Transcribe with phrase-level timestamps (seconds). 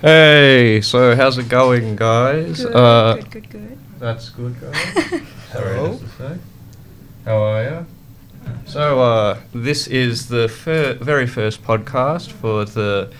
[0.00, 2.62] Hey, so how's it going, guys?
[2.64, 3.78] Good, uh, good, good, good.
[3.98, 4.94] That's good, guys.
[5.52, 5.98] Sorry, Hello.
[5.98, 6.38] to say.
[7.24, 7.86] How are you?
[8.68, 13.10] So, uh, this is the fir- very first podcast for the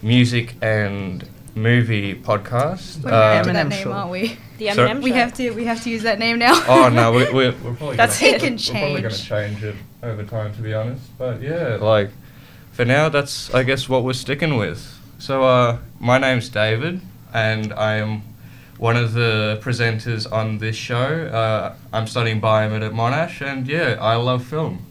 [0.00, 3.02] music and movie podcast.
[3.02, 3.90] We're Uh, going to that name, show.
[3.90, 4.36] aren't we?
[4.58, 4.90] The Sorry?
[4.90, 5.50] Eminem We have to.
[5.50, 6.52] We have to use that name now.
[6.68, 8.40] oh no, we, we're, we're probably That's gonna, it.
[8.42, 9.60] can We're probably going to change.
[9.60, 9.74] change it
[10.04, 11.02] over time, to be honest.
[11.18, 12.10] But yeah, like
[12.70, 14.94] for now, that's I guess what we're sticking with.
[15.20, 17.00] So, uh, my name's David,
[17.34, 18.22] and I am
[18.78, 21.26] one of the presenters on this show.
[21.26, 24.86] Uh, I'm studying biomed at Monash, and yeah, I love film.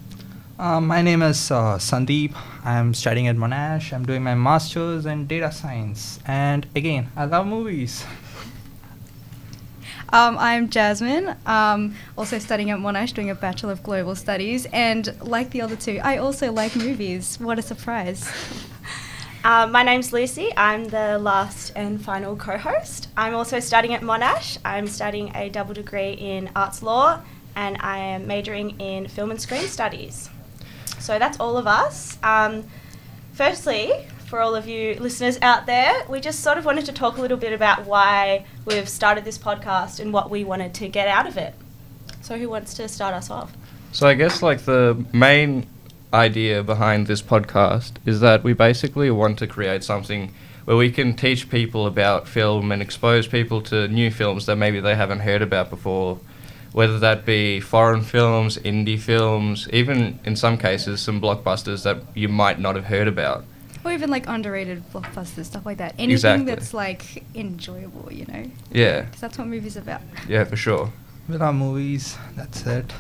[0.60, 2.36] Uh, my name is uh, Sandeep.
[2.66, 3.94] I'm studying at Monash.
[3.94, 6.20] I'm doing my master's in data science.
[6.28, 8.04] And again, I love movies.
[10.14, 11.36] Um, I'm Jasmine.
[11.46, 15.76] Um, also studying at Monash, doing a Bachelor of Global Studies, and like the other
[15.76, 17.38] two, I also like movies.
[17.42, 18.32] What a surprise!
[19.48, 20.52] Um, my name's Lucy.
[20.58, 23.08] I'm the last and final co-host.
[23.16, 24.58] I'm also studying at Monash.
[24.66, 27.22] I'm studying a double degree in arts law,
[27.56, 30.30] and I am majoring in film and screen studies.
[31.00, 32.18] So that's all of us.
[32.24, 32.66] Um,
[33.32, 33.94] firstly,
[34.26, 37.22] for all of you listeners out there, we just sort of wanted to talk a
[37.22, 41.26] little bit about why we've started this podcast and what we wanted to get out
[41.26, 41.56] of it.
[42.20, 43.54] So who wants to start us off?
[43.94, 45.66] So I guess like the main
[46.14, 50.34] idea behind this podcast is that we basically want to create something
[50.66, 54.80] where we can teach people about film and expose people to new films that maybe
[54.80, 56.20] they haven't heard about before,
[56.74, 62.28] whether that be foreign films, indie films, even in some cases some blockbusters that you
[62.28, 63.46] might not have heard about.
[63.86, 65.94] Or even like underrated blockbusters, stuff like that.
[65.94, 66.46] Anything Exactly.
[66.46, 70.02] that's like enjoyable, you know, Yeah, because that's what movies are about.
[70.28, 70.92] yeah, for sure.
[71.30, 72.18] We love movies.
[72.36, 72.92] That's it.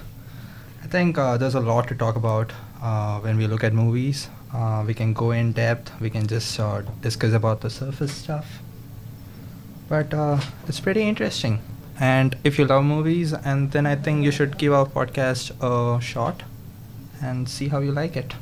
[0.83, 4.29] I think uh, there's a lot to talk about uh, when we look at movies.
[4.53, 5.91] Uh, we can go in depth.
[5.99, 8.59] We can just uh, discuss about the surface stuff.
[9.89, 11.61] But uh, it's pretty interesting.
[11.99, 16.01] And if you love movies, and then I think you should give our podcast a
[16.01, 16.43] shot
[17.21, 18.33] and see how you like it.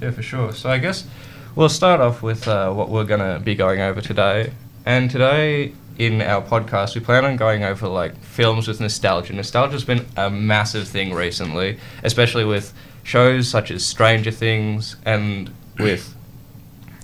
[0.00, 0.52] Yeah, for sure.
[0.52, 1.06] So I guess
[1.54, 4.52] we'll start off with uh, what we're to be going over today.
[4.86, 9.32] And today in our podcast, we plan on going over like films with nostalgia.
[9.32, 12.72] Nostalgia's been a massive thing recently, especially with
[13.08, 16.14] shows such as Stranger Things and with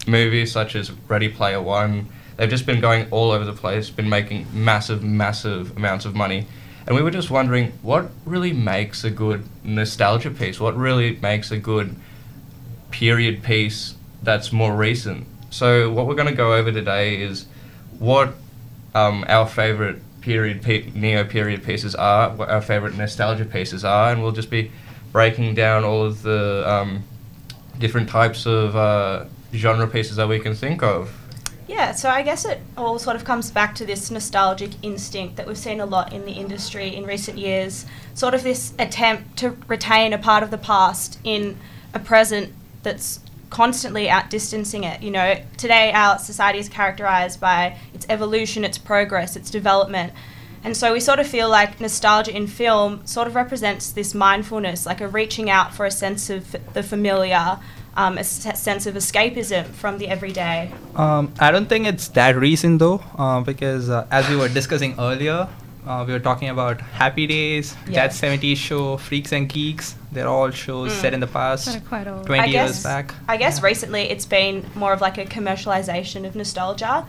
[0.06, 2.08] movies such as Ready Player One.
[2.36, 6.46] They've just been going all over the place, been making massive, massive amounts of money.
[6.86, 10.60] And we were just wondering what really makes a good nostalgia piece?
[10.60, 11.96] What really makes a good
[12.90, 15.26] period piece that's more recent?
[15.48, 17.46] So, what we're going to go over today is
[17.98, 18.34] what
[18.94, 24.12] um, our favorite period pe- neo period pieces are, what our favorite nostalgia pieces are,
[24.12, 24.70] and we'll just be
[25.14, 27.04] breaking down all of the um,
[27.78, 31.08] different types of uh, genre pieces that we can think of.
[31.68, 35.46] Yeah, so I guess it all sort of comes back to this nostalgic instinct that
[35.46, 37.86] we've seen a lot in the industry in recent years.
[38.14, 41.58] Sort of this attempt to retain a part of the past in
[41.94, 42.52] a present
[42.82, 43.20] that's
[43.50, 45.00] constantly outdistancing it.
[45.00, 50.12] You know, today our society is characterized by its evolution, its progress, its development.
[50.64, 54.86] And so we sort of feel like nostalgia in film sort of represents this mindfulness,
[54.86, 57.58] like a reaching out for a sense of the familiar,
[57.96, 60.72] um, a s- sense of escapism from the everyday.
[60.96, 64.94] Um, I don't think it's that recent though, uh, because uh, as we were discussing
[64.98, 65.48] earlier,
[65.86, 68.06] uh, we were talking about Happy Days, Yeah.
[68.08, 69.96] That 70s Show, Freaks and Geeks.
[70.12, 71.00] They're all shows Mm.
[71.02, 72.24] set in the past, quite old.
[72.24, 73.14] 20 I years guess- back.
[73.28, 73.66] I guess Yeah.
[73.66, 77.04] recently it's been more of like a commercialization of nostalgia.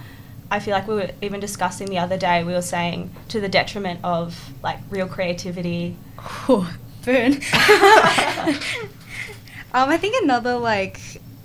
[0.51, 3.50] I feel like we were even discussing the other day, we were saying to the
[3.50, 5.97] detriment of like real creativity.
[6.47, 6.72] Oh,
[7.03, 7.33] burn.
[9.73, 11.00] um, I think another like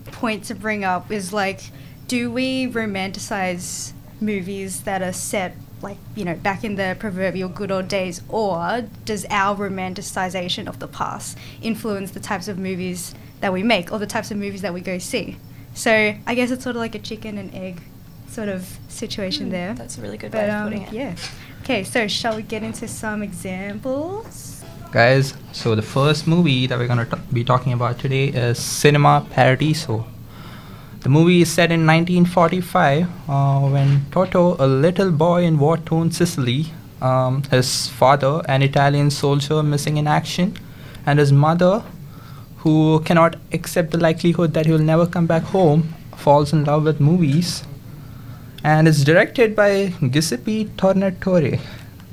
[0.07, 1.63] point to bring up is like,
[2.09, 7.71] do we romanticize movies that are set like you know back in the proverbial good
[7.71, 13.53] old days, or does our romanticization of the past influence the types of movies that
[13.53, 15.39] we make or the types of movies that we go see?
[15.73, 17.81] So I guess it's sort of like a chicken and egg
[18.31, 19.75] sort of situation Hmm, there.
[19.75, 20.93] That's a really good But way of um, putting it.
[20.93, 21.15] yeah.
[21.63, 24.65] Okay, so shall we get into some examples?
[24.93, 29.27] Guys, so the first movie that we're going to be talking about today is Cinema
[29.31, 30.05] Paradiso.
[31.01, 36.11] The movie is set in 1945 uh, when Toto, a little boy in war torn
[36.11, 36.67] Sicily,
[37.01, 40.57] um, his father, an Italian soldier missing in action,
[41.07, 41.83] and his mother,
[42.59, 46.85] who cannot accept the likelihood that he will never come back home, falls in love
[46.85, 47.65] with movies.
[48.63, 51.61] And it's directed by Giuseppe Tornatore.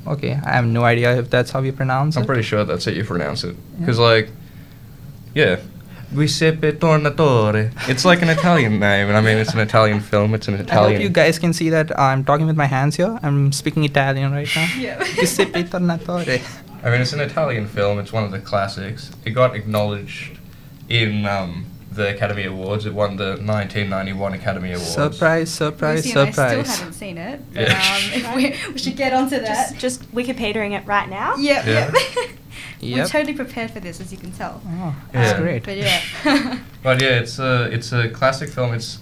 [0.08, 2.22] Okay, I have no idea if that's how you pronounce it.
[2.22, 3.56] I'm pretty sure that's how you pronounce it.
[3.80, 4.30] Because, like,
[5.36, 5.60] yeah.
[6.14, 7.74] Giuseppe Tornatore.
[7.90, 10.34] It's like an Italian name, and I mean it's an Italian film.
[10.34, 10.70] It's an Italian.
[10.70, 11.02] I hope Italian.
[11.02, 13.20] you guys can see that I'm talking with my hands here.
[13.22, 14.68] I'm speaking Italian right now.
[14.80, 15.04] Yeah.
[15.04, 16.42] Giuseppe Tornatore.
[16.84, 18.00] I mean, it's an Italian film.
[18.00, 19.12] It's one of the classics.
[19.26, 20.38] It got acknowledged
[20.88, 21.66] in um,
[21.98, 22.86] the Academy Awards.
[22.86, 24.88] It won the 1991 Academy Awards.
[24.94, 28.30] Surprise, surprise, Lucy and I still haven't seen it, but Yeah.
[28.30, 29.72] um, we, we should get onto that.
[29.74, 31.36] Just, just Wikipediaing it right now.
[31.36, 31.92] Yep, Yeah.
[32.80, 32.98] yep.
[32.98, 34.62] We're totally prepared for this, as you can tell.
[34.66, 35.24] Oh, Yeah.
[35.24, 35.64] that's great.
[35.64, 36.02] But yeah.
[36.84, 38.74] But yeah, it's a it's a classic film.
[38.74, 39.00] It's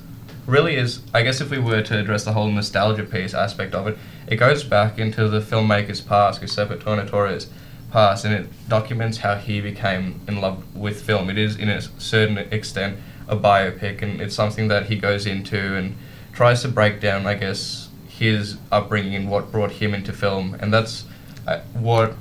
[0.48, 1.01] really is.
[1.13, 4.38] I guess if we were to address the whole nostalgia piece aspect of it, it
[4.38, 7.48] goes back into the filmmaker's past, Giuseppe Tornatore's
[7.95, 11.30] past, and it documents how he became in love with film.
[11.30, 15.77] It is, in a certain extent, a biopic, and it's something that he goes into
[15.77, 15.95] and
[16.33, 17.25] tries to break down.
[17.25, 21.06] I guess his upbringing and what brought him into film, and that's
[21.47, 22.18] uh, what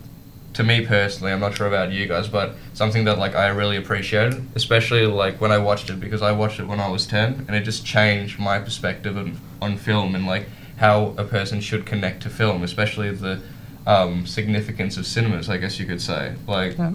[0.52, 3.76] to me personally, I'm not sure about you guys, but something that like I really
[3.76, 7.46] appreciated, especially like when I watched it because I watched it when I was 10
[7.48, 10.46] and it just changed my perspective on, on film and like
[10.76, 13.40] how a person should connect to film, especially the
[13.86, 16.34] um, significance of cinemas, I guess you could say.
[16.46, 16.92] Like, Yeah.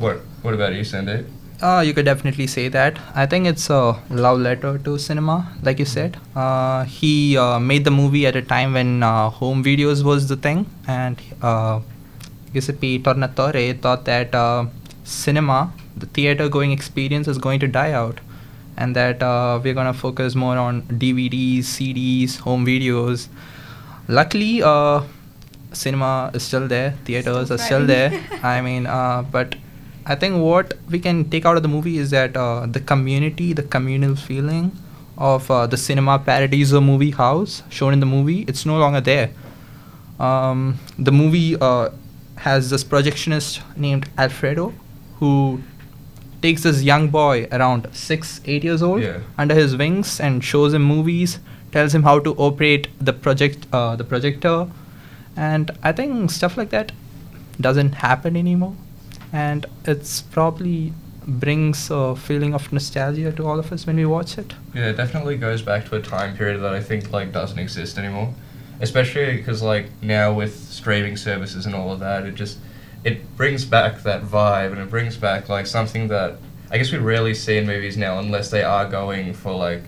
[0.00, 1.26] what what about you, Sandeep?
[1.60, 2.98] Uh, you could definitely say that.
[3.16, 6.16] I think it's a love letter to cinema, like you said.
[6.36, 10.36] Uh, he uh, made the movie at a time when uh, home videos was the
[10.36, 11.80] thing, and uh,
[12.52, 14.66] Giuseppe Tornatore thought that uh,
[15.02, 18.20] cinema, the theater going experience, is going to die out,
[18.76, 23.26] and that uh, we're gonna focus more on DVDs, CDs, home videos.
[24.06, 25.02] Luckily, uh,
[25.72, 28.20] cinema is still there, theaters Still are still there.
[28.42, 29.54] I mean, uh, but
[30.06, 33.52] I think what we can take out of the movie is that uh, the community,
[33.52, 34.72] the communal feeling
[35.16, 39.30] of uh, the cinema paradiso movie house shown in the movie, it's no longer there.
[40.18, 41.90] Um, the movie uh,
[42.36, 44.72] has this projectionist named Alfredo
[45.18, 45.60] who
[46.42, 49.18] takes this young boy around six, eight years old Yeah.
[49.36, 51.38] under his wings and shows him movies,
[51.72, 54.66] tells him how to operate the project, uh, the projector,
[55.38, 56.90] and I think stuff like that
[57.60, 58.74] doesn't happen anymore,
[59.32, 60.92] and it's probably
[61.28, 64.54] brings a feeling of nostalgia to all of us when we watch it.
[64.74, 67.98] Yeah, it definitely goes back to a time period that I think like doesn't exist
[67.98, 68.34] anymore.
[68.80, 72.58] Especially because like now with streaming services and all of that, it just
[73.04, 76.38] it brings back that vibe and it brings back like something that
[76.70, 79.82] I guess we rarely see in movies now unless they are going for like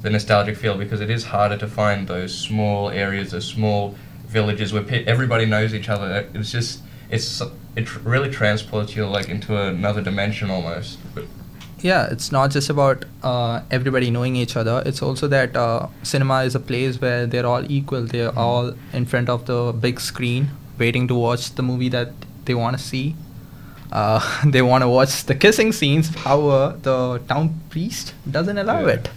[0.00, 3.96] the nostalgic feel because it is harder to find those small areas, those small
[4.38, 6.26] villages where pe- everybody knows each other.
[6.34, 7.28] It's just it's
[7.76, 10.98] it really transports you like into another dimension almost.
[11.14, 11.24] But
[11.84, 14.76] Yeah, it's not just about uh, everybody knowing each other.
[14.90, 18.06] It's also that uh, cinema is a place where they're all equal.
[18.12, 18.44] They're Mhm.
[18.46, 18.70] all
[19.00, 20.48] in front of the big screen,
[20.84, 22.10] waiting to watch the movie that
[22.46, 23.04] they want to see.
[23.92, 24.20] Uh,
[24.56, 26.08] they want to watch the kissing scenes.
[26.24, 26.96] However, the
[27.34, 28.94] town priest doesn't allow Yeah.
[28.96, 29.10] it.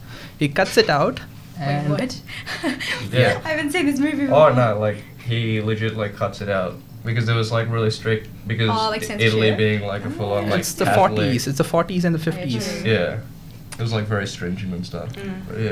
[0.44, 1.22] He cuts it out.
[1.60, 2.22] Wait, And what?
[3.12, 3.42] Yeah.
[3.44, 6.76] I haven't seen this movie Oh no, like he legit like cuts it out
[7.06, 10.50] because there was like really strict because Oh, like Italy being like a full on
[10.50, 11.48] like it's the Catholic- 40s.
[11.48, 12.86] It's the 40s and the 50s.
[12.86, 13.20] yeah,
[13.78, 15.10] it was like very stringent and stuff.
[15.14, 15.42] Mm.
[15.48, 15.70] But yeah,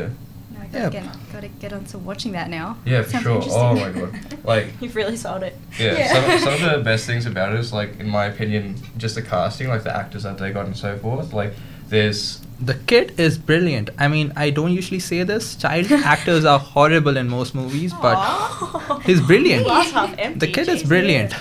[0.53, 0.69] No, I Yeah.
[0.71, 2.77] gotta, get, gotta get on to watching that now.
[2.85, 3.35] yeah, for Sounds sure.
[3.35, 3.61] interesting.
[3.63, 5.57] Oh my god, like You've really sold it.
[5.79, 6.39] yeah, Yeah.
[6.39, 9.21] Some, some of the best things about it is like in my opinion, just the
[9.21, 11.33] casting, like the actors that they got and so forth.
[11.33, 11.53] Like
[11.89, 13.89] there's The kid is brilliant.
[13.99, 15.55] I mean, I don't usually say this.
[15.55, 18.99] Child actors are horrible in most movies, but Aw.
[19.05, 19.67] he's brilliant.
[19.67, 20.39] Half empty.
[20.39, 21.33] the kid is brilliant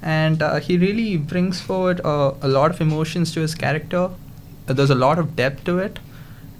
[0.00, 4.08] and uh, he really brings forward uh, a lot of emotions to his character
[4.68, 5.98] Uh, there's a lot of depth to it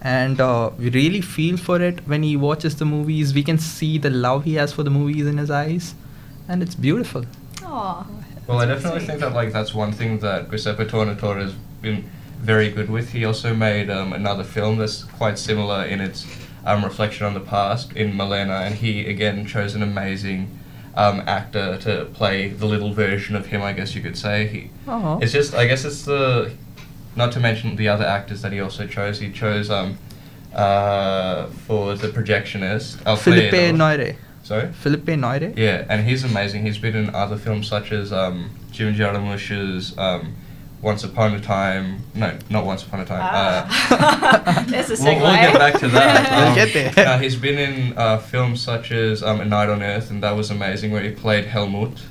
[0.02, 3.96] and uh, we really feel for it when he watches the movies we can see
[4.06, 5.94] the love he has for the movies in his eyes
[6.48, 7.24] and it's beautiful
[7.64, 8.06] Aw.
[8.48, 9.06] Well, I definitely sweet.
[9.08, 13.10] think that like that's one thing that Giuseppe Tornatore has been very good with.
[13.10, 16.26] He also made um, another film that's quite similar in its
[16.64, 20.58] um, reflection on the past in Malèna, and he again chose an amazing
[20.94, 23.62] um, actor to play the little version of him.
[23.62, 24.46] I guess you could say.
[24.46, 26.52] He, oh it's just I guess it's the
[27.16, 29.18] not to mention the other actors that he also chose.
[29.18, 29.98] He chose um
[30.54, 33.76] uh for the projectionist Philippe Alfredo.
[33.76, 34.16] Noire
[34.48, 34.72] Sorry.
[34.72, 36.64] Philippe Noiret Yeah, and he's amazing.
[36.64, 40.34] He's been in other films such as um, Jim Jarmusch's um,
[40.80, 42.02] Once Upon a Time.
[42.14, 43.20] No, not Once Upon a Time.
[43.22, 44.64] Ah.
[44.68, 46.30] There's a we'll, we'll get back to that.
[46.30, 47.06] We'll Um, get there.
[47.08, 50.32] uh, he's been in uh, films such as um, A Night on Earth, and that
[50.36, 52.02] was amazing, where he played Helmut.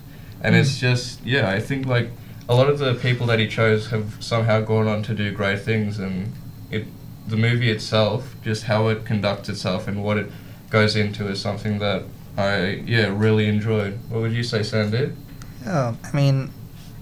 [0.42, 0.60] And Mm.
[0.60, 2.10] it's just, yeah, I think like
[2.50, 5.62] a lot of the people that he chose have somehow gone on to do great
[5.62, 6.34] things, and
[6.70, 6.86] it,
[7.28, 10.30] the movie itself, just how it conducts itself and what it
[10.70, 12.04] goes into, is something that
[12.38, 13.98] I yeah really enjoyed.
[14.10, 15.16] What would you say, Sandeep?
[15.66, 16.52] Yeah, I mean,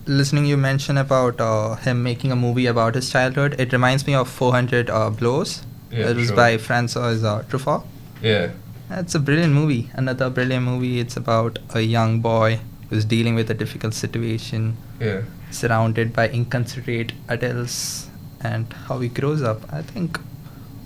[0.06, 4.14] listening you mention about uh, him making a movie about his childhood, it reminds me
[4.16, 5.64] of 400 uh, Blows.
[5.92, 6.36] Yeah, it was sure.
[6.36, 7.86] by Francois uh, Truffaut.
[8.22, 8.52] Yeah.
[8.90, 9.90] It's a brilliant movie.
[9.94, 11.00] Another brilliant movie.
[11.00, 12.60] It's about a young boy
[12.90, 15.22] who's dealing with a difficult situation, Yeah.
[15.52, 18.10] surrounded by inconsiderate adults,
[18.42, 19.62] and how he grows up.
[19.74, 20.20] I think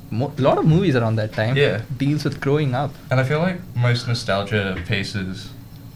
[0.09, 1.81] mo- a lot of movies around that time Yeah.
[1.97, 2.93] deals with growing up.
[3.11, 5.49] And I feel like most nostalgia pieces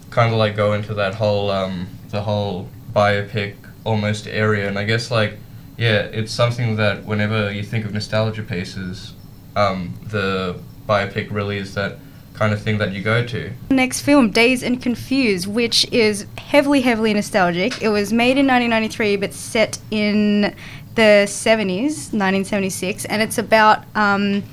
[0.10, 4.84] kind of like go into that whole um, the whole biopic almost area, and I
[4.84, 5.38] guess like
[5.78, 9.14] yeah, it's something that whenever you think of nostalgia pieces,
[9.56, 11.98] um, the biopic really is that
[12.34, 13.52] kind of thing that you go to.
[13.70, 17.82] Next film, Dazed and Confused, which is heavily, heavily nostalgic.
[17.82, 20.56] It was made in 1993, but set in
[20.96, 24.44] the 70s, 1976, and it's about um,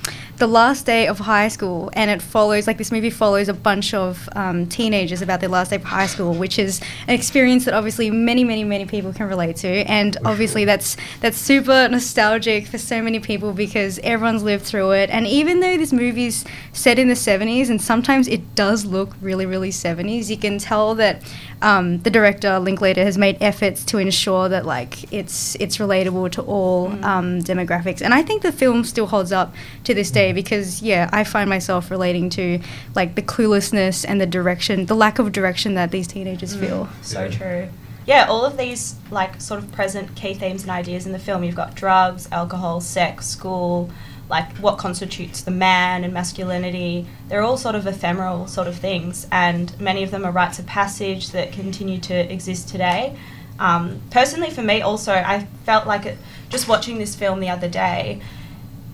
[0.40, 1.90] the last day of high school.
[1.92, 5.70] And it follows, like, this movie follows a bunch of um, teenagers about their last
[5.70, 9.28] day of high school, which is an experience that obviously many, many, many people can
[9.28, 9.68] relate to.
[9.68, 15.10] And obviously, that's that's super nostalgic for so many people because everyone's lived through it.
[15.10, 19.46] And even though this movie's set in the 70s, and sometimes it does look really,
[19.46, 21.22] really 70s, you can tell that
[21.62, 26.42] um, the director Linklater has made efforts to ensure that like it's it's relatable to
[26.42, 28.00] all um, demographics.
[28.00, 29.54] And I think the film still holds up
[29.84, 32.60] to this day because yeah, I find myself relating to
[32.94, 36.88] like the cluelessness and the direction, the lack of direction that these teenagers feel.
[37.02, 37.30] So Yeah.
[37.30, 37.68] true.
[38.06, 41.44] Yeah, all of these like sort of present key themes and ideas in the film.
[41.44, 43.90] You've got drugs, alcohol, sex, school,
[44.28, 47.06] like what constitutes the man and masculinity.
[47.28, 50.66] They're all sort of ephemeral sort of things, and many of them are rites of
[50.66, 53.16] passage that continue to exist today.
[53.58, 56.16] Um, personally, for me, also, I felt like it,
[56.48, 58.20] just watching this film the other day.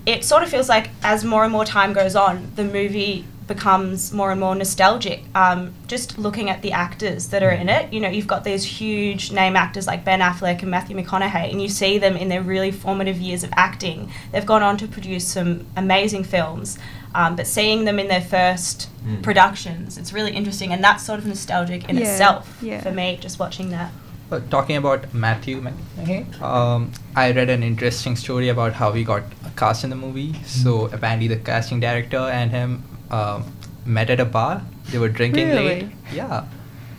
[0.07, 4.11] It sort of feels like as more and more time goes on, the movie becomes
[4.13, 5.23] more and more nostalgic.
[5.35, 8.63] Um, just looking at the actors that are in it, you know, you've got these
[8.63, 12.41] huge name actors like Ben Affleck and Matthew McConaughey, and you see them in their
[12.41, 14.11] really formative years of acting.
[14.31, 16.77] They've gone on to produce some amazing films,
[17.15, 19.23] um, but seeing them in their first Mm.
[19.23, 22.81] productions, it's really interesting, and that's sort of nostalgic in Yeah, itself yeah.
[22.81, 23.17] for me.
[23.21, 23.91] Just watching that.
[24.29, 29.23] But talking about Matthew McConaughey, um, I read an interesting story about how he got
[29.55, 30.33] cast in the movie.
[30.43, 33.45] So apparently, the casting director and him um,
[33.85, 34.61] met at a bar.
[34.91, 35.89] They were drinking late.
[36.11, 36.45] Yeah,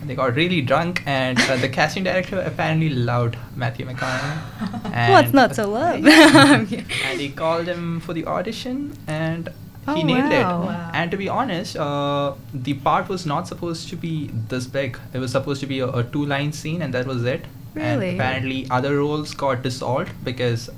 [0.05, 5.11] they got really drunk, and uh, the casting director apparently loved Matthew McConaughey.
[5.11, 6.07] What's not to love?
[6.07, 9.51] and he called him for the audition, and
[9.95, 10.43] he Oh, nailed it.
[10.45, 10.65] wow.
[10.67, 10.91] Wow.
[10.95, 14.99] And to be honest, uh, the part was not supposed to be this big.
[15.13, 17.45] It was supposed to be a, a two-line scene, and that was it.
[17.75, 18.11] Really?
[18.11, 20.69] And apparently, other roles got dissolved because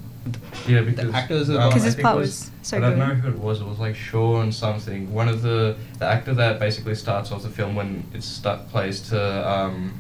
[0.69, 1.73] Yeah, because actors are um, gone.
[1.73, 2.99] 'Cause I his part it was so I don't good.
[2.99, 3.61] know who it was.
[3.63, 5.13] It was like Sean something.
[5.15, 9.01] One of the the actor that basically starts off the film when it start, plays
[9.11, 9.19] to
[9.51, 9.99] um,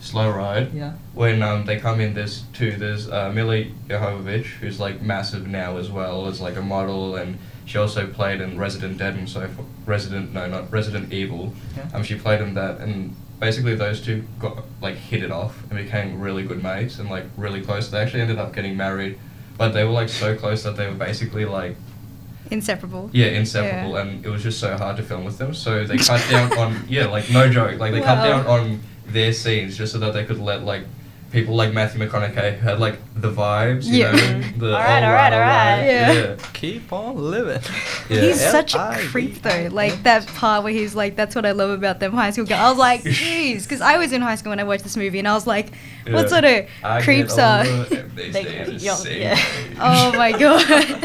[0.00, 0.72] Slow Ride.
[0.72, 0.92] yeah.
[1.14, 2.72] When um, they come in, there's two.
[2.76, 7.36] There's uh, Milla Jovovich, who's like massive now as well as like a model, and
[7.68, 9.68] she also played in Resident Dead and so forth.
[9.86, 11.52] Resident, no, not Resident Evil.
[11.76, 11.88] Yeah.
[11.94, 15.78] Um, she played in that, and basically those two got like hit it off and
[15.78, 17.90] became really good mates and like really close.
[17.90, 19.18] They actually ended up getting married,
[19.58, 21.76] but they were like so close that they were basically like
[22.50, 23.10] Inseparable.
[23.12, 24.00] yeah inseparable, Yeah.
[24.02, 25.52] and it was just so hard to film with them.
[25.52, 29.32] So they cut down on yeah, like no joke, like they cut down on their
[29.34, 30.84] scenes just so that they could let like
[31.30, 34.12] people like Matthew McConaughey who had like the vibes, you Yeah.
[34.12, 35.84] know, the Alright, oh, alright, alright.
[35.86, 36.36] Yeah.
[36.54, 37.60] Keep on living.
[38.08, 38.22] Yeah.
[38.22, 39.68] He's such a creep though.
[39.70, 42.58] Like that part where he's like, "That's what I love about them high school girls."
[42.60, 45.18] I was like, "Jeez," because I was in high school when I watched this movie,
[45.18, 45.66] and I was like,
[46.08, 46.26] "What Yeah.
[46.28, 49.38] sort of I creeps get are?" they They stay young, yeah.
[49.78, 50.62] Oh my god.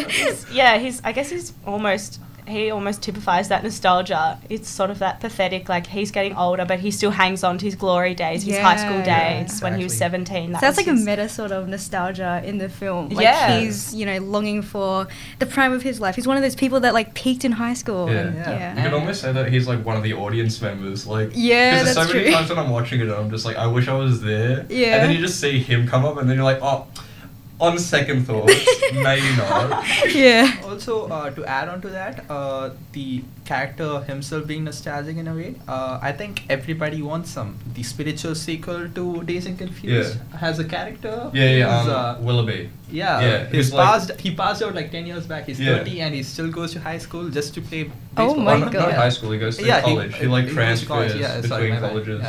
[0.10, 1.02] He's- yeah, he's.
[1.04, 2.22] I guess he's almost.
[2.48, 4.38] He almost typifies that nostalgia.
[4.50, 7.66] It's sort of that pathetic, like he's getting older, but he still hangs on to
[7.66, 9.42] his glory days, his high school Yeah.
[9.44, 10.52] days when he was seventeen.
[10.52, 13.10] That So that's was like a meta sort of nostalgia in the film.
[13.10, 13.60] Like Yeah.
[13.60, 15.08] he's, you know, longing for
[15.40, 16.16] the prime of his life.
[16.16, 18.10] He's one of those people that like peaked in high school.
[18.10, 18.20] Yeah.
[18.20, 18.50] and- Yeah.
[18.52, 18.76] yeah.
[18.78, 21.86] You could almost say that he's like one of the audience members, like Yeah, Because
[21.86, 22.34] there's that's so many true.
[22.36, 24.66] times when I'm watching it, and I'm just like, I wish I was there.
[24.70, 24.96] Yeah.
[24.96, 26.86] And then you just see him come up, and then you're like, oh,
[27.68, 28.54] on second thoughts,
[28.94, 29.86] maybe not.
[30.14, 30.58] yeah.
[30.66, 35.34] Also, uh, to add on to that, uh, the character himself being nostalgic in a
[35.36, 37.58] way, uh, I think everybody wants some.
[37.74, 41.16] The spiritual sequel to Dazed and Confused has a character.
[41.34, 42.70] Yeah, yeah, who's, um, uh, Willoughby.
[42.92, 44.12] yeah, yeah, he's who's like- passed.
[44.20, 45.46] he passed out like ten years back.
[45.46, 45.78] He's Yeah.
[45.78, 48.44] thirty and he still goes to high school just to play Oh baseball.
[48.44, 48.94] my Oh, not, not God.
[49.06, 49.32] high school.
[49.32, 50.16] He goes to Yeah, he- college.
[50.16, 52.26] He, like he goes to college, yeah, between sorry, my bad, colleges.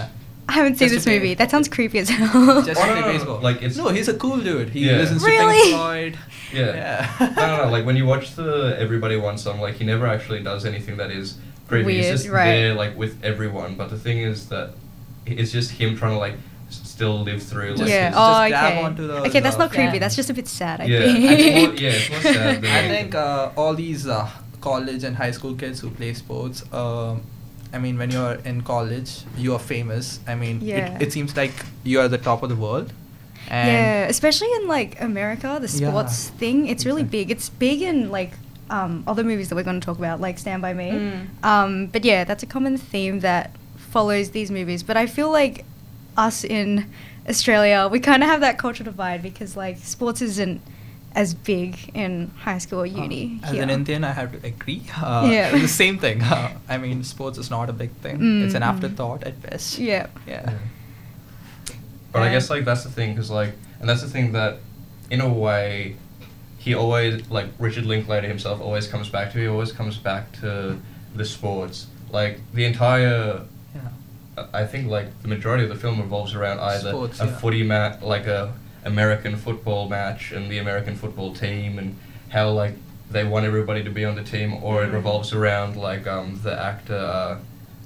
[0.46, 0.50] Yeah.
[0.50, 1.34] I haven't seen Just this movie.
[1.34, 2.62] That sounds creepy as hell.
[2.62, 3.40] Just Oh, no, play no, no, baseball.
[3.40, 4.70] like, it's- no, he's a cool dude.
[4.70, 4.98] He Yeah.
[4.98, 5.60] listens to Really?
[5.62, 6.18] Pink Floyd.
[6.52, 7.08] Yeah.
[7.20, 7.32] Yeah.
[7.36, 7.70] no, no, no.
[7.70, 11.10] Like when you watch the Everybody Wants Some, like he never actually does anything that
[11.10, 11.36] is
[11.68, 11.94] creepy.
[11.94, 12.44] He's Weird, just right.
[12.44, 13.74] there, like with everyone.
[13.76, 14.70] But the thing is that
[15.26, 16.34] it's just him trying to like
[16.70, 17.74] still live through.
[17.74, 18.08] Like, yeah.
[18.08, 18.82] his- Oh, grab okay.
[18.82, 19.88] onto those, okay, that's not creepy.
[19.90, 20.00] fans.
[20.00, 20.80] That's just a bit sad.
[20.80, 21.18] I Yeah, think.
[21.18, 23.02] it's more- yeah, it's more sad than I anything.
[23.02, 24.28] think uh, all these uh,
[24.60, 27.22] college and high school kids who play sports, um,
[27.75, 30.21] I mean, when you're in college, you are famous.
[30.26, 30.97] I mean, Yeah.
[30.97, 31.52] it, it seems like
[31.83, 32.93] you are the top of the world.
[33.49, 36.66] And yeah, especially in like America, the Yeah, sports thing.
[36.69, 37.31] It's really big.
[37.31, 38.33] It's big in like
[38.71, 40.90] um, other movies that we're going to talk about, like Stand by Me.
[40.90, 41.45] Mm.
[41.45, 44.83] Um, but yeah, that's a common theme that follows these movies.
[44.83, 45.64] But I feel like
[46.16, 46.87] us in
[47.28, 50.61] Australia, we kind of have that cultural divide because like sports isn't
[51.14, 53.38] as big in high school or uh, uni.
[53.44, 53.62] as here.
[53.62, 54.83] an Indian, I have to agree.
[54.97, 55.50] Uh, Yeah.
[55.59, 56.23] the same thing.
[56.23, 58.42] Uh, I mean, sports is not a big thing.
[58.44, 58.68] It's an Mm, mm.
[58.75, 59.78] afterthought at best.
[59.78, 60.06] Yeah.
[60.26, 60.54] Yeah.
[62.12, 64.59] But I guess like that's the thing, because like, and that's the thing that,
[65.11, 65.97] in a way,
[66.59, 69.38] he always like Richard Linklater himself always comes back to.
[69.38, 70.78] He always comes back to
[71.14, 71.87] the sports.
[72.11, 73.42] Like the entire,
[73.75, 74.47] Yeah.
[74.52, 77.37] I think like the majority of the film revolves around either Sports, a yeah.
[77.38, 78.52] footy match, like a
[78.84, 81.96] American football match, and the American football team, and
[82.30, 82.74] how like
[83.10, 84.94] they want everybody to be on the team, or it Mm.
[84.94, 86.96] revolves around like um the actor.
[86.96, 87.38] Uh,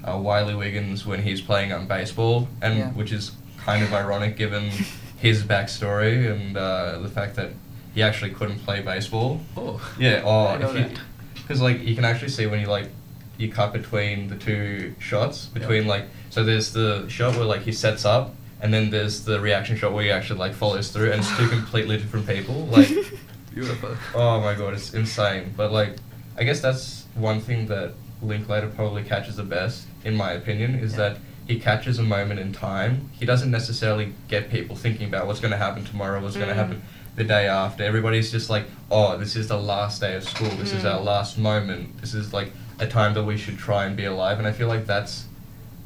[0.08, 2.90] uh, Wiley Wiggins when he's playing um, baseball, and Yeah.
[2.92, 4.70] which is kind of ironic given
[5.18, 7.50] his backstory and uh, the fact that
[7.94, 9.40] he actually couldn't play baseball.
[9.56, 9.80] Oh.
[9.98, 11.00] Yeah, oh, I know if you, that.
[11.34, 12.88] because like you can actually see when you like
[13.36, 15.88] you cut between the two shots between Yeah.
[15.90, 19.76] like so there's the shot where like he sets up and then there's the reaction
[19.76, 22.88] shot where he actually like follows through and it's two completely different people like
[23.54, 23.96] Beautiful.
[24.14, 25.96] oh my god it's insane but like
[26.36, 30.92] I guess that's one thing that Linklater probably catches the best in my opinion is
[30.92, 30.98] Yeah.
[31.10, 35.40] that he catches a moment in time he doesn't necessarily get people thinking about what's
[35.40, 36.56] going to happen tomorrow what's going to Mm.
[36.56, 36.82] happen
[37.16, 37.82] the day after.
[37.82, 40.50] Everybody's just like, oh, this is the last day of school.
[40.50, 40.94] This is Mm.
[40.94, 42.00] our last moment.
[42.00, 44.38] This is like a time that we should try and be alive.
[44.38, 45.24] And I feel like that's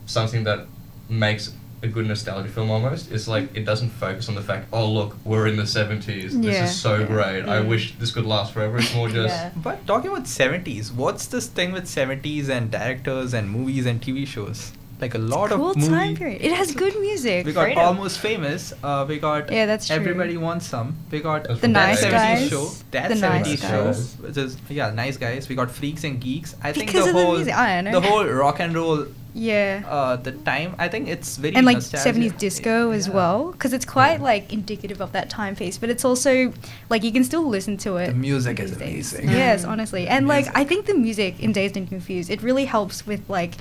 [0.05, 0.67] something that
[1.09, 1.51] makes
[1.83, 3.11] a good nostalgia film almost.
[3.11, 6.31] It's like it doesn't focus on the fact, oh, look, we're in the 70s.
[6.43, 7.07] This is so yeah.
[7.07, 7.43] great.
[7.45, 7.69] I Mm.
[7.69, 8.79] wish this could last forever.
[8.79, 9.35] It's more just.
[9.35, 9.51] Yeah.
[9.57, 14.27] But talking about 70s, what's this thing with 70s and directors and movies and TV
[14.27, 14.73] shows?
[15.01, 15.89] Like a lot cool of movie.
[15.89, 16.43] time period.
[16.43, 17.45] It has good music.
[17.45, 17.83] We got Freedom.
[17.83, 18.73] Almost Famous.
[18.85, 19.97] Uh, we got Yeah, that's true.
[19.97, 20.95] Everybody Wants Some.
[21.11, 22.49] We got That's The from Nice 70s Guys.
[22.51, 22.71] show.
[22.93, 24.15] That The 70s Nice show, Guys.
[24.21, 25.49] which is yeah, Nice Guys.
[25.49, 26.55] We got Freaks and Geeks.
[26.63, 27.99] I think Because the of the whole music, I don't know.
[28.01, 29.83] the whole rock and roll Yeah.
[29.89, 30.75] uh, the time.
[30.79, 32.15] I think it's very and like nostalgic.
[32.33, 33.15] 70s disco as Yeah.
[33.15, 34.25] well because it's quite Yeah.
[34.25, 36.53] like indicative of that time piece but it's also
[36.91, 39.15] like you can still listen to it The music is days.
[39.15, 39.31] amazing.
[39.43, 43.07] yes honestly and like i think the music in dazed and confused it really helps
[43.07, 43.55] with like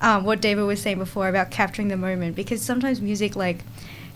[0.00, 3.58] um, what david was saying before about capturing the moment because sometimes music like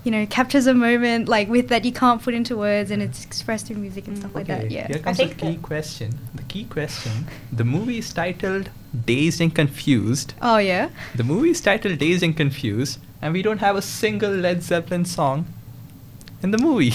[0.04, 3.24] you know captures a moment like with that you can't put into words and it's
[3.24, 5.38] expressed through music and mm, stuff like that Okay, yeah Here I comes the think
[5.38, 6.18] key question.
[6.34, 7.26] The key question.
[7.52, 8.70] The movie is titled
[9.06, 10.34] Dazed and Confused.
[10.40, 14.30] oh yeah The movie is titled Dazed and Confused, and we don't have a single
[14.32, 15.46] Led Zeppelin song
[16.42, 16.94] in the movie.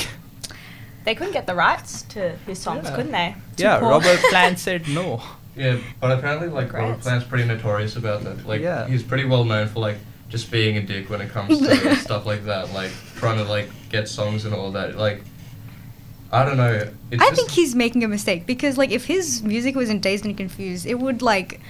[1.05, 2.95] They couldn't get the rights to his songs, Yeah.
[2.95, 3.35] couldn't they?
[3.57, 3.91] yeah, Paul.
[3.91, 5.21] Robert Plant said no.
[5.55, 8.47] Yeah, but apparently, like, Robert Plant's pretty notorious about that.
[8.47, 8.87] Like, Yeah.
[8.87, 9.97] he's pretty well known for, like,
[10.35, 12.73] just being a dick when it comes to stuff like that.
[12.73, 14.97] Like, trying to, like, get songs and all that.
[14.97, 15.23] Like,
[16.29, 16.91] I don't know.
[17.11, 20.25] It's I think he's making a mistake because like if his music was in Dazed
[20.25, 21.61] and Confused, it would like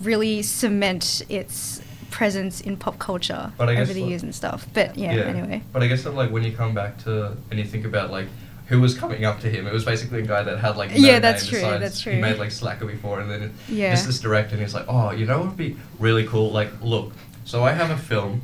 [0.00, 4.66] really cement its presence in pop culture over the like- years and stuff.
[4.74, 5.62] But yeah, anyway.
[5.72, 8.28] But I guess that like when you come back to and you think about like
[8.66, 10.96] who was coming up to him, it was basically a guy that had like no
[10.98, 12.20] Yeah, that's true, that's He true.
[12.20, 13.90] made like Slacker before, and then Yeah.
[13.92, 16.52] just this director, and he's like, oh, you know what would be really cool?
[16.52, 17.12] Like, look,
[17.44, 18.42] so I have a film.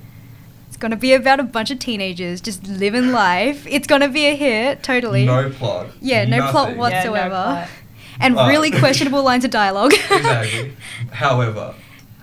[0.69, 3.67] It's gonna be about a bunch of teenagers just living life.
[3.67, 5.25] It's gonna be a hit, totally.
[5.25, 5.87] No plot.
[6.01, 7.15] Yeah, no plot whatsoever.
[7.17, 7.69] Yeah, no plot.
[8.21, 9.93] And Uh, really questionable lines of dialogue.
[9.95, 10.73] exactly.
[11.13, 11.75] However,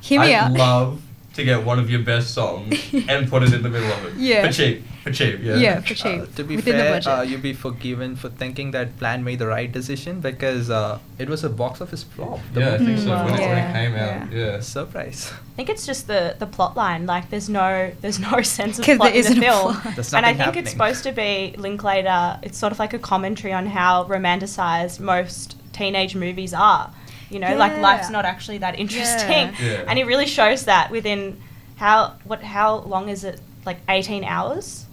[0.01, 0.51] Hear me I'd out.
[0.51, 1.01] love
[1.35, 2.75] to get one of your best songs
[3.09, 4.15] and put it in the middle of it.
[4.17, 4.47] Yeah.
[4.47, 4.83] For cheap.
[5.03, 5.55] For cheap, yeah.
[5.57, 6.21] Yeah, for cheap.
[6.21, 7.07] Uh, to be within fair, budget.
[7.07, 11.29] uh, you'll be forgiven for thinking that Plant made the right decision because uh, it
[11.29, 12.39] was a box office flop.
[12.53, 13.09] The Yeah, I think movie so.
[13.11, 14.51] Mm, When, it, when it came out, yeah.
[14.53, 14.59] yeah.
[14.61, 15.31] Surprise.
[15.31, 17.05] I think it's just the the plot line.
[17.05, 19.73] Like there's no there's no sense of plot there in the isn't a film.
[19.75, 20.13] plot.
[20.13, 22.39] And I nothing think it's supposed to be Linklater.
[22.41, 26.91] It's sort of like a commentary on how romanticized most teenage movies are.
[27.29, 29.29] You know, like life's not actually that interesting.
[29.29, 29.55] Yeah.
[29.61, 29.83] Yeah.
[29.87, 31.41] And it really shows that within
[31.77, 33.39] how what how long is it?
[33.65, 34.85] Like 18 hours.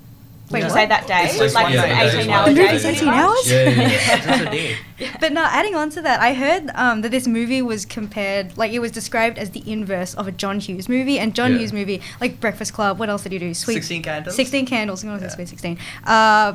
[0.50, 1.22] Wait, Would you say that day?
[1.30, 2.66] It's like like it's Yeah, 18 it's hour one day.
[2.66, 2.74] day.
[2.74, 3.50] It's pretty 18 hours?
[3.50, 4.16] Yeah, yeah, yeah.
[4.26, 4.76] Just a day.
[5.20, 8.72] But no, adding on to that, I heard um, that this movie was compared, like
[8.72, 11.18] it was described as the inverse of a John Hughes movie.
[11.18, 11.58] And John Yeah.
[11.58, 13.54] Hughes movie, like Breakfast Club, what else did he do?
[13.54, 14.36] Sweet 16 Candles?
[14.36, 15.28] 16 Candles, no, Yeah.
[15.28, 15.78] Sweet 16.
[16.04, 16.54] Uh,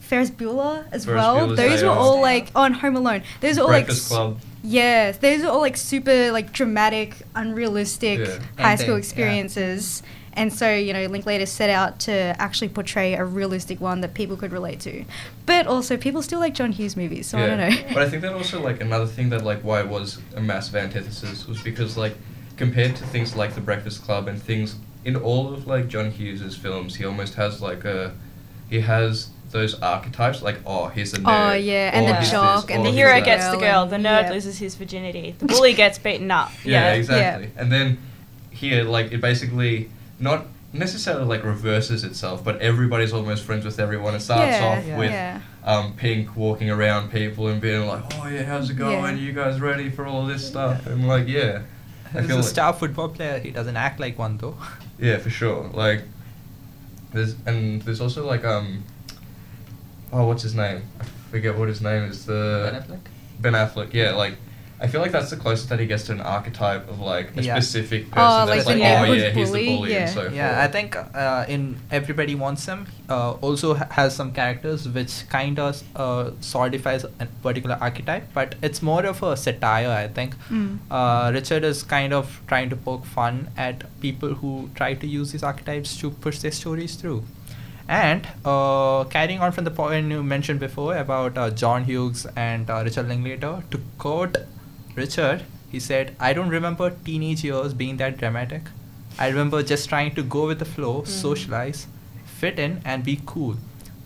[0.00, 1.48] Ferris Bueller as Ferris well.
[1.48, 3.22] Bueller's Those were all like on Home Alone.
[3.40, 4.38] Those were all like Breakfast s- Club.
[4.64, 8.38] Yes, those are all like super like dramatic, unrealistic Yeah.
[8.58, 8.98] high Ending, school yeah.
[8.98, 10.02] experiences.
[10.36, 14.36] And so, you know, Linklater set out to actually portray a realistic one that people
[14.36, 15.04] could relate to.
[15.46, 17.70] But also, people still like John Hughes movies, so I don't know.
[17.92, 20.74] But I think that also like another thing that like why it was a massive
[20.74, 22.16] antithesis was because like
[22.56, 24.74] compared to things like The Breakfast Club and things
[25.04, 28.14] in all of like John Hughes's films, he almost has like a
[28.68, 31.50] he has those archetypes like oh here's the nerd.
[31.50, 33.24] Oh, yeah, and the he's jock, and The he's he's hero that.
[33.24, 34.30] gets the girl girl, the nerd yeah.
[34.32, 36.50] loses his virginity, the bully gets beaten up.
[36.64, 37.50] Yeah, Yeah, exactly.
[37.56, 37.98] And then
[38.50, 44.14] here, like, it basically not necessarily like reverses itself, but everybody's almost friends with everyone.
[44.14, 44.98] It starts Yeah, off yeah.
[44.98, 45.40] with yeah.
[45.64, 49.16] um, Pink walking around people and being like, "Oh yeah, how's it going?
[49.16, 49.22] Yeah.
[49.22, 51.62] You guys ready for all this stuff?" And like, yeah,
[52.12, 53.38] I He's a like, star football player.
[53.38, 54.56] He doesn't act like one though.
[54.98, 55.70] yeah, for sure.
[55.72, 56.02] Like,
[57.12, 58.82] there's and there's also like um,
[60.14, 60.82] oh, what's his name?
[61.00, 62.24] I forget what his name is.
[62.26, 63.00] The Ben Affleck?
[63.40, 63.92] Ben Affleck.
[63.92, 64.34] Yeah, like.
[64.80, 67.42] I feel like that's the closest that he gets to an archetype of like a
[67.42, 67.54] Yeah.
[67.54, 69.98] specific person Oh, that's like like, the oh neighborhood yeah, he's the bully, bully yeah.
[70.00, 70.34] and so forth.
[70.34, 75.14] Yeah, I think uh, in Everybody Wants Him uh, also ha- has some characters which
[75.30, 80.34] kind of uh, solidifies a particular archetype, but it's more of a satire, I think.
[80.50, 80.78] Mm.
[80.90, 85.30] Uh, Richard is kind of trying to poke fun at people who try to use
[85.32, 87.22] these archetypes to push their stories through.
[87.88, 92.68] And uh, carrying on from the point you mentioned before about uh, John Hughes and
[92.70, 94.36] uh, Richard Linklater, to quote
[94.94, 98.62] Richard, he said, I don't remember teenage years being that dramatic.
[99.18, 101.06] I remember just trying to go with the flow, Mm.
[101.08, 101.86] socialize,
[102.24, 103.56] fit in, and be cool.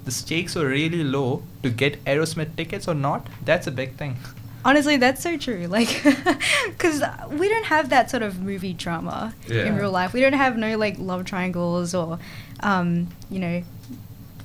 [0.05, 3.27] The stakes were really low to get Aerosmith tickets or not.
[3.45, 4.17] That's a big thing.
[4.65, 5.67] Honestly, that's so true.
[5.67, 6.03] Like,
[6.67, 10.13] because we don't have that sort of movie drama in real life.
[10.13, 12.19] We don't have no like love triangles or,
[12.61, 13.63] um, you know,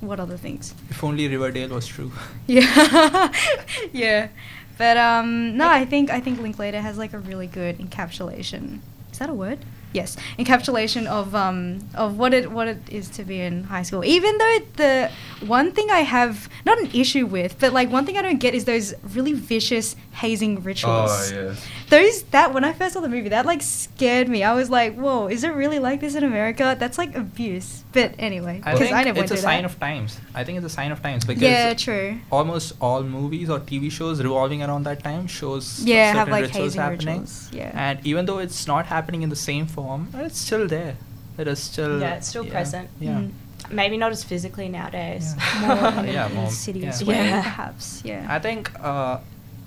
[0.00, 0.74] what other things.
[0.90, 2.12] If only Riverdale was true.
[2.46, 3.32] Yeah,
[3.92, 4.28] yeah.
[4.76, 8.80] But um, no, I think I think Linklater has like a really good encapsulation.
[9.12, 9.60] Is that a word?
[9.92, 14.04] Yes, encapsulation of um of what it what it is to be in high school.
[14.04, 15.10] Even though the
[15.46, 18.54] one thing I have not an issue with, but like one thing I don't get
[18.56, 21.32] is those really vicious hazing rituals.
[21.32, 21.54] Oh yeah.
[21.90, 24.42] Those that when I first saw the movie, that like scared me.
[24.42, 27.84] I was like, "Whoa, is it really like this in America?" That's like abuse.
[27.92, 29.70] But anyway, I because think I, never it's a sign that.
[29.72, 30.18] of times.
[30.34, 32.18] I think it's a sign of times because yeah, true.
[32.32, 36.44] almost all movies or TV shows revolving around that time shows Yeah, certain have like
[36.46, 37.08] rituals hazing happening.
[37.20, 37.50] rituals.
[37.52, 37.70] Yeah.
[37.74, 40.96] And even though it's not happening in the same form, it's still there.
[41.38, 42.88] It is still Yeah, it's still present.
[43.00, 43.18] Yeah.
[43.20, 43.30] Mm.
[43.70, 45.34] Maybe not as physically nowadays.
[45.38, 45.90] Yeah.
[45.92, 47.08] more in Yeah, more- insidious yeah.
[47.08, 47.42] way, Yeah.
[47.42, 48.02] perhaps.
[48.04, 48.26] Yeah.
[48.28, 49.18] I think uh,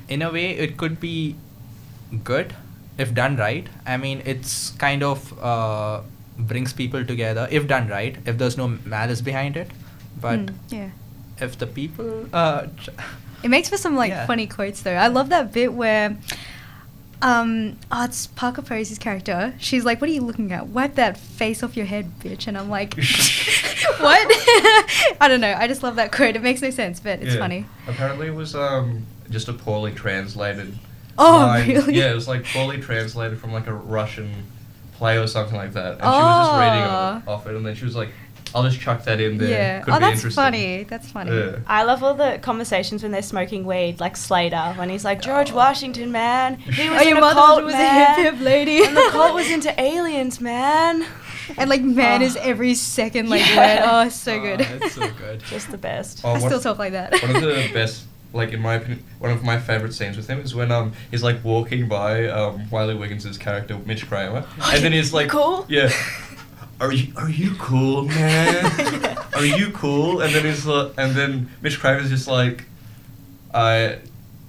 [0.10, 1.36] in a way it could be
[2.24, 2.56] good
[2.98, 3.68] if done right.
[3.86, 6.02] I mean, it's kind of uh,
[6.38, 8.16] brings people together if done right.
[8.26, 9.70] If there's no malice behind it,
[10.22, 10.90] but Mm, yeah.
[11.40, 12.68] if the people uh,
[13.44, 14.26] It makes for some like Yeah.
[14.26, 14.96] funny quotes though.
[14.96, 16.18] I love that bit where
[17.22, 19.54] um oh, it's Parker Posey's character.
[19.60, 20.68] She's like, What are you looking at?
[20.68, 22.96] Wipe that face off your head, bitch and I'm like
[24.00, 24.28] What?
[25.22, 25.54] I don't know.
[25.54, 26.36] I just love that quote.
[26.36, 27.40] It makes no sense, but it's Yeah.
[27.40, 27.66] funny.
[27.88, 30.78] Apparently, it was um just a poorly translated.
[31.18, 31.68] Oh, line.
[31.68, 31.96] really?
[31.96, 34.32] Yeah, it was like poorly translated from like a Russian
[34.94, 36.90] play or something like that, and she was just reading Oh.
[36.90, 37.18] Ah.
[37.22, 38.10] it off it, and then she was like,
[38.54, 39.82] "I'll just chuck that in there." Yeah.
[39.82, 40.84] Could oh, be that's interesting." funny.
[40.84, 41.36] That's funny.
[41.36, 41.56] Yeah.
[41.68, 45.52] I love all the conversations when they're smoking weed, like Slater, when he's like, George
[45.52, 45.56] oh.
[45.56, 46.58] Washington, man.
[46.58, 48.12] He was Oh, in your a mother cult, was man.
[48.20, 48.84] a hip hip lady.
[48.86, 51.06] and the cult was into aliens, man.
[51.58, 52.26] And like man Oh.
[52.26, 52.42] is ah.
[52.44, 53.58] every second like Yeah.
[53.82, 53.90] word.
[53.92, 54.62] Oh, it's so Oh, good.
[54.62, 55.40] it's so good.
[55.50, 56.22] Just the best.
[56.24, 57.14] Oh, I still talk like that.
[57.22, 60.40] one of the best, like in my opinion, one of my favorite scenes with him
[60.42, 64.92] is when um he's like walking by um Wiley Wiggins' character Mitch Kramer, and then
[64.94, 65.66] he's like, cool?
[65.70, 65.90] Yeah.
[66.80, 69.18] Are you are you cool, man?
[69.34, 70.22] Are you cool?
[70.22, 72.66] And then he's like, and then Mitch Kramer's just like,
[73.52, 73.98] I,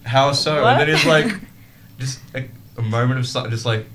[0.05, 0.63] how so?
[0.67, 0.89] And then What?
[0.89, 1.41] he's like,
[1.99, 2.45] just a,
[2.77, 3.87] a moment of silence, just like.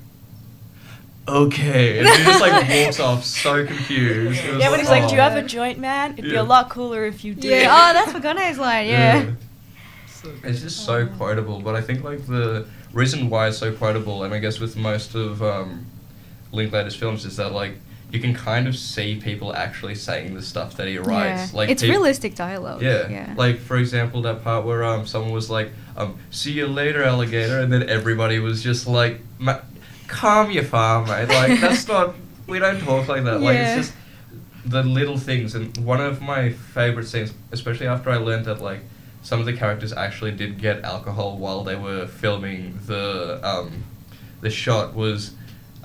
[1.28, 4.44] Okay, and he just like walks off so confused.
[4.44, 5.24] It was Yeah, when he's like, "Do you oh.
[5.30, 6.14] have a joint, man?
[6.14, 6.42] It'd be Yeah.
[6.42, 7.68] a lot cooler if you did." yeah.
[7.70, 8.88] Oh, that's McConaughey's line.
[8.88, 9.32] Yeah.
[10.44, 14.34] It's just so quotable, but I think like the reason why it's so quotable, and
[14.34, 15.86] I guess with most of um,
[16.52, 17.74] Linklater's films, is that like
[18.12, 21.52] you can kind of see people actually saying the stuff that he writes.
[21.52, 21.58] Yeah.
[21.58, 22.82] Like it's peop- realistic dialogue.
[22.82, 23.10] Yeah.
[23.10, 23.34] Yeah.
[23.36, 27.60] Like for example, that part where um someone was like, um, "See you later, alligator,"
[27.60, 29.62] and then everybody was just like, Ma-
[30.08, 32.16] "Calm your farm, mate." Like that's not.
[32.48, 33.42] We don't talk like that.
[33.42, 33.94] Like it's just
[34.66, 35.56] the little things.
[35.56, 38.82] And one of my favorite scenes, especially after I learned that like
[39.24, 43.84] some of the characters actually did get alcohol while they were filming the um,
[44.42, 45.32] the shot was.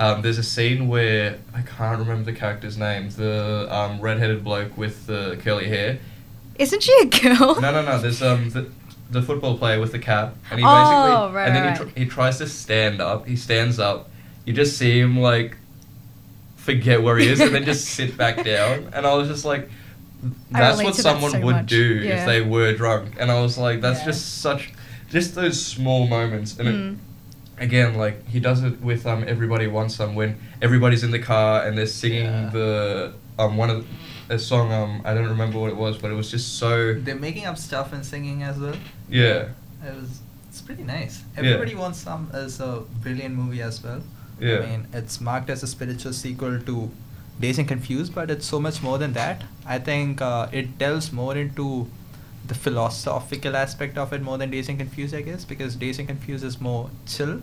[0.01, 3.11] Um, there's a scene where I can't remember the character's name.
[3.11, 5.99] The um, redheaded bloke with the curly hair.
[6.57, 7.61] Isn't she a girl?
[7.61, 7.99] No, no, no.
[8.01, 8.71] There's um, the,
[9.11, 11.79] the football player with the cap, and he Oh, basically right, and then right.
[11.79, 13.27] he, tr- he tries to stand up.
[13.27, 14.09] He stands up.
[14.45, 15.57] You just see him like
[16.57, 18.91] forget where he is, and then just sit back down.
[18.93, 19.69] And I was just like,
[20.51, 21.67] that's what to that someone so would much.
[21.67, 22.21] do Yeah.
[22.21, 23.15] if they were drunk.
[23.21, 24.07] And I was like, that's Yeah.
[24.07, 24.73] just such,
[25.11, 26.59] just those small moments.
[26.59, 26.93] And Mm.
[27.59, 31.19] it, again, like he does it with um everybody wants some when everybody's in the
[31.19, 32.51] car and they're singing Yeah.
[32.53, 33.87] the um one of
[34.29, 37.15] a song um I don't remember what it was, but it was just so They're
[37.29, 38.77] making up stuff and singing as well.
[39.09, 39.49] yeah
[39.87, 40.21] It was.
[40.51, 41.23] It's pretty nice.
[41.37, 41.41] Yeah.
[41.45, 44.01] Everybody Wants Some is a brilliant movie as well.
[44.41, 44.57] Yeah.
[44.57, 46.91] I mean, it's marked as a spiritual sequel to
[47.41, 49.45] Dazed and Confused, but it's so much more than that.
[49.67, 51.89] I think uh, it delves more into
[52.47, 56.09] the philosophical aspect of it more than Dazed and Confused, I guess, because Dazed and
[56.09, 57.41] Confused is more chill.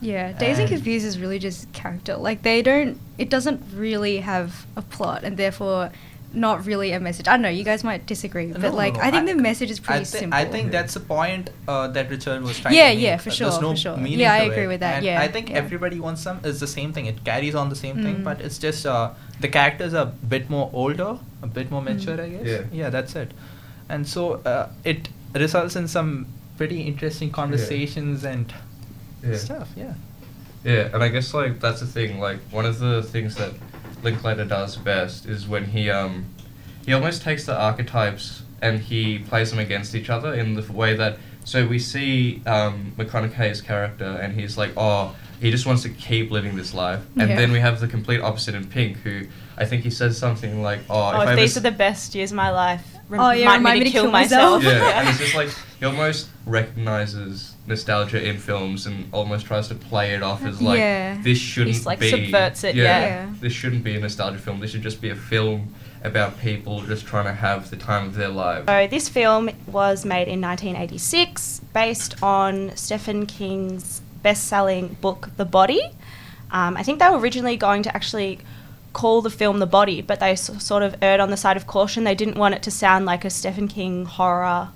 [0.00, 2.16] Yeah, Dazed and And- Confused is really just character.
[2.16, 5.90] Like they don't, it doesn't really have a plot, and therefore
[6.34, 7.28] not really a message.
[7.28, 7.48] I don't know.
[7.48, 10.00] You guys might disagree, but No, like no, I think I- the message is pretty
[10.00, 10.38] I, thi- simple.
[10.38, 13.30] I think that's the point uh, that Richard was trying Yeah, to Yeah, yeah, for
[13.30, 13.96] Uh, sure, There's no for sure.
[13.96, 14.68] meaning Yeah, I to agree it.
[14.68, 15.56] with that, And yeah, I think yeah.
[15.58, 17.06] Everybody Wants Some is the same thing.
[17.06, 18.24] It carries on the same thing, Mm.
[18.24, 21.94] but it's just uh, the characters are a bit more older, a bit more Mm.
[21.96, 22.46] mature, I guess.
[22.46, 22.62] Yeah.
[22.72, 23.32] Yeah, that's it.
[23.88, 28.52] And so uh, it results in some pretty interesting conversations and
[29.26, 29.36] yeah.
[29.36, 29.68] stuff.
[29.76, 29.94] Yeah.
[30.64, 32.18] Yeah, and I guess like that's the thing.
[32.20, 33.52] Like one of the things that
[34.04, 36.26] Linklater does best is when he um
[36.86, 40.94] he almost takes the archetypes and he plays them against each other in the way
[40.94, 45.88] that so we see um, McConaughey's character and he's like oh he just wants to
[45.90, 47.36] keep living this life and Yeah.
[47.36, 50.80] then we have the complete opposite in Pink who I think he says something like
[50.88, 52.84] oh, Oh, if, I if these ever are the best years of my life.
[53.08, 54.62] Rem- Oh, yeah, remind, me to kill, myself.
[54.62, 59.74] yeah, and it's just like he almost recognizes nostalgia in films and almost tries to
[59.74, 61.16] play it off as like Yeah.
[61.22, 62.82] this shouldn't He's, like, be subverts it, yeah.
[63.00, 63.26] Yeah.
[63.40, 64.60] this shouldn't be a nostalgia film.
[64.60, 65.72] This should just be a film
[66.02, 68.66] about people just trying to have the time of their lives.
[68.66, 75.80] So this film was made in 1986, based on Stephen King's best-selling book *The Body*.
[76.50, 78.38] Um, I think they were originally going to actually
[78.92, 81.66] call the film *The Body*, but they s- sort of erred on the side of
[81.66, 82.04] caution.
[82.04, 84.68] They didn't want it to sound like a Stephen King horror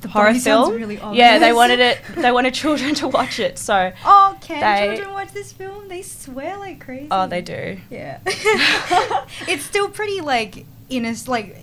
[0.00, 0.74] The horror film.
[0.74, 2.00] really yeah, they wanted it.
[2.16, 3.58] They wanted children to watch it.
[3.58, 5.88] So Oh, can They- children watch this film?
[5.88, 7.08] They swear like crazy.
[7.10, 7.78] oh, they do.
[7.90, 8.18] Yeah.
[9.48, 11.28] it's still pretty like innocent.
[11.28, 11.56] Like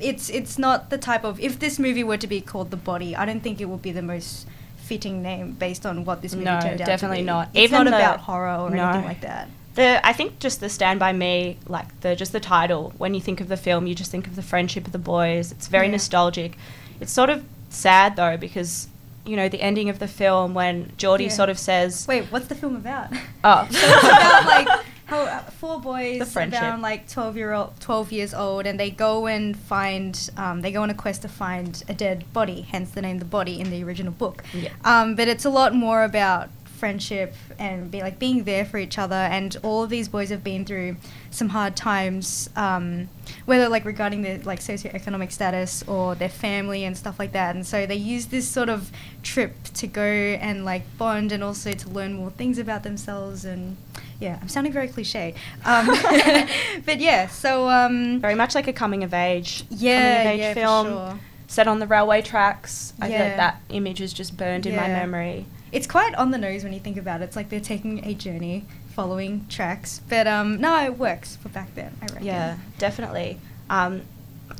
[0.00, 3.14] it's it's not the type of if this movie were to be called The Body,
[3.14, 6.44] I don't think it would be the most fitting name based on what this movie
[6.46, 7.26] No, turned out definitely to be.
[7.26, 7.48] not.
[7.54, 8.84] It's Even not the- about horror or no.
[8.88, 9.48] anything like that.
[9.74, 12.92] The I think just the Stand by Me, like the just the title.
[12.98, 15.52] When you think of the film, you just think of the friendship of the boys.
[15.52, 15.92] It's very Yeah.
[15.92, 16.56] nostalgic.
[17.00, 18.88] It's sort of sad though because
[19.24, 21.30] you know the ending of the film when Geordie Yeah.
[21.30, 23.08] sort of says, Wait, what's the film about?
[23.44, 23.66] Oh.
[23.70, 24.68] so it's about like
[25.06, 29.26] how uh, four boys around like twelve year old, twelve years old, and they go
[29.26, 32.62] and find, um, they go on a quest to find a dead body.
[32.62, 34.42] Hence the name, the body in the original book.
[34.54, 34.70] Yeah.
[34.84, 36.48] Um, but it's a lot more about
[36.82, 39.14] friendship and be like being there for each other.
[39.14, 40.96] And all of these boys have been through
[41.30, 43.08] some hard times, um,
[43.44, 47.54] whether like regarding their like socioeconomic status or their family and stuff like that.
[47.54, 48.90] And so they use this sort of
[49.22, 53.44] trip to go and like bond and also to learn more things about themselves.
[53.44, 53.76] And
[54.18, 55.34] yeah, I'm sounding very cliche.
[55.64, 55.86] Um,
[56.84, 60.40] but yeah, so um, very much like a coming of age, yeah, coming of age
[60.40, 61.20] yeah, film for sure.
[61.46, 62.92] set on the railway tracks.
[63.00, 65.46] I feel like that image is just burned in my memory.
[65.72, 67.24] It's quite on the nose when you think about it.
[67.24, 70.02] It's like they're taking a journey, following tracks.
[70.08, 71.96] But um, no, it works for back then.
[72.00, 72.24] I reckon.
[72.24, 73.38] Yeah, definitely.
[73.70, 74.02] Um,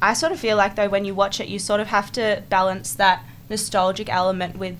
[0.00, 2.42] I sort of feel like though when you watch it, you sort of have to
[2.48, 4.76] balance that nostalgic element with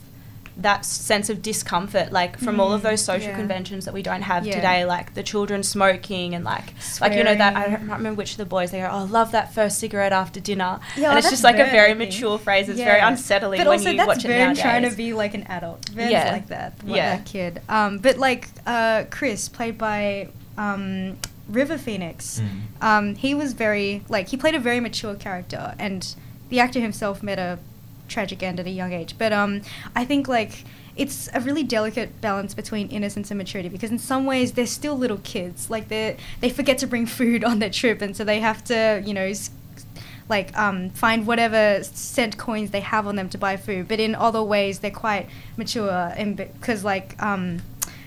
[0.56, 3.36] that sense of discomfort, like from all of Mm, those social yeah.
[3.36, 4.56] conventions that we don't have Yeah.
[4.56, 8.32] today, like the children smoking and like, like you know that I don't remember which
[8.32, 11.18] of the boys they go, oh, I love that first cigarette after dinner, Yeah, and
[11.18, 12.68] it's just like a very mature phrase.
[12.68, 14.62] It's very unsettling But when also you that's watch it Vern nowadays.
[14.62, 15.88] trying to be like an adult.
[15.88, 16.32] Vern's Yeah.
[16.32, 16.74] like that.
[16.84, 17.16] What, Yeah.
[17.16, 17.60] That kid.
[17.68, 21.16] Um, but like uh, Chris, played by um,
[21.48, 22.60] River Phoenix, Mm.
[22.86, 26.14] um, he was very like he played a very mature character, and
[26.50, 27.58] the actor himself met a
[28.08, 29.16] tragic end at a young age.
[29.18, 29.62] But um,
[29.94, 34.26] I think like it's a really delicate balance between innocence and maturity because in some
[34.26, 35.70] ways they're still little kids.
[35.70, 39.02] Like they they forget to bring food on their trip, and so they have to
[39.04, 39.32] you know.
[40.28, 44.14] like um, find whatever cent coins they have on them to buy food, but in
[44.14, 47.60] other ways they're quite mature and because like um,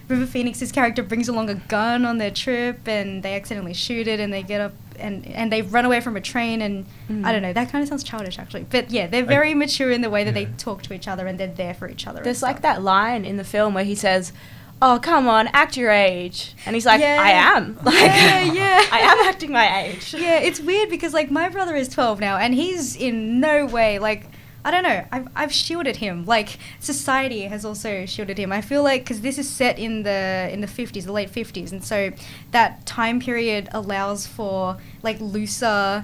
[0.07, 4.19] River Phoenix's character brings along a gun on their trip and they accidentally shoot it
[4.19, 7.23] and they get up and and they run away from a train and Mm.
[7.23, 10.01] I don't know that kind of sounds childish actually, but yeah they're very mature in
[10.01, 12.17] the way that they talk to each other and they're there for each other.
[12.19, 14.33] and There's like that line in the film where he says,
[14.81, 17.17] "Oh, come on, act your age," and he's like, Yeah.
[17.19, 18.81] "I am, like, Yeah, yeah.
[18.91, 22.37] I am acting my age." Yeah, it's weird because like my brother is 12 now
[22.37, 24.27] and he's in no way like
[24.65, 25.05] I don't know.
[25.11, 26.25] I've, I've shielded him.
[26.25, 28.51] Like society has also shielded him.
[28.51, 31.71] I feel like because this is set in the in the fifties, the late fifties,
[31.71, 32.11] and so
[32.49, 36.03] that time period allows for like looser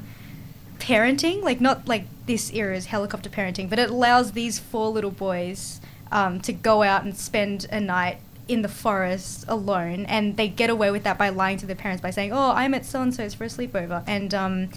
[0.78, 1.42] parenting.
[1.42, 6.40] Like not like this era's helicopter parenting, but it allows these four little boys um,
[6.42, 10.92] to go out and spend a night in the forest alone, and they get away
[10.92, 13.34] with that by lying to their parents by saying, "Oh, I'm at so and so's
[13.34, 14.70] for a sleepover," and um,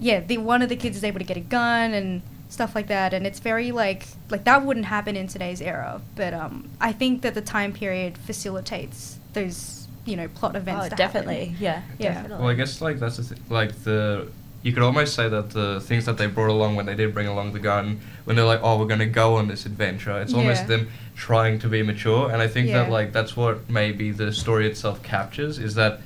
[0.00, 2.88] yeah, the one of the kids is able to get a gun and stuff like
[2.88, 6.02] that, and it's very like like that wouldn't happen in today's era.
[6.16, 10.88] But um, I think that the time period facilitates those you know plot events.
[10.92, 11.46] Oh, definitely.
[11.46, 11.56] happen.
[11.60, 11.82] Yeah.
[11.98, 12.14] Yeah.
[12.14, 12.38] Definitely.
[12.42, 14.28] Well, I guess like that's the th- like the
[14.62, 17.26] you could almost say that the things that they brought along when they did bring
[17.26, 20.34] along the gun, when they're like, oh, we're going to go on this adventure, it's
[20.34, 20.66] almost Yeah.
[20.76, 24.66] them trying to be mature, and I think that like that's what maybe the story
[24.66, 26.00] itself captures is that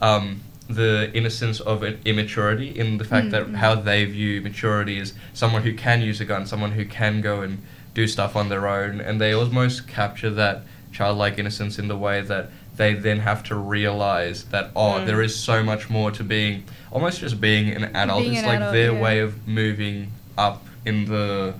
[0.00, 3.56] um, the innocence of it, immaturity in the fact that Mm, mm.
[3.56, 7.40] how they view maturity is someone who can use a gun, someone who can go
[7.42, 7.58] and
[7.94, 12.20] do stuff on their own, and they almost capture that childlike innocence in the way
[12.20, 15.06] that they then have to realize that oh Mm.
[15.06, 18.46] there is so much more to being almost just being an adult Being it's an
[18.48, 19.00] like adult, their yeah.
[19.00, 21.54] way of moving up in the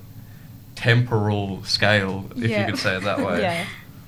[0.75, 2.61] temporal scale if Yeah.
[2.61, 3.64] you could say it that way Yeah.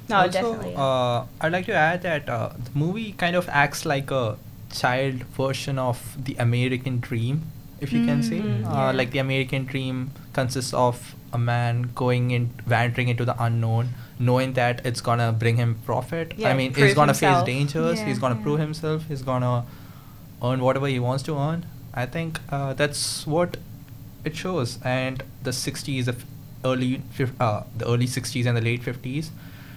[0.09, 0.75] No, also, definitely.
[0.75, 4.37] Uh, I'd like to add that uh, the movie kind of acts like a
[4.71, 7.43] child version of the American dream,
[7.81, 8.41] if you can say.
[8.41, 8.93] Mm, Uh.
[8.93, 14.53] Like the American dream consists of a man going in, wandering into the unknown, knowing
[14.55, 16.33] that it's gonna bring him profit.
[16.37, 17.47] Yeah, I mean, he's gonna himself.
[17.47, 17.99] face dangers.
[17.99, 18.43] Yeah, he's gonna yeah.
[18.43, 19.07] prove himself.
[19.09, 19.65] He's gonna
[20.43, 21.67] earn whatever he wants to earn.
[21.95, 23.57] I think uh, that's what
[24.25, 24.79] it shows.
[24.85, 26.17] And the 60s, the
[26.65, 29.31] early, fif- uh, the early 60s and the late 50s,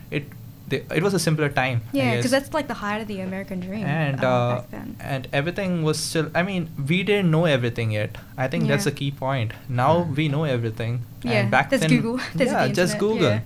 [0.10, 0.26] it
[0.72, 1.82] they, it was a simpler time.
[2.00, 3.86] Yeah, because that's like the height of the American dream.
[3.86, 4.96] and uh, uh, back then.
[5.14, 6.32] and everything was still.
[6.34, 8.18] I mean, we didn't know everything yet.
[8.38, 9.54] I think that's a key point.
[9.84, 11.02] Now we know everything.
[11.24, 12.20] Yeah, and back there's then, Google.
[12.36, 13.30] There's yeah, the just Google.
[13.30, 13.42] yeah.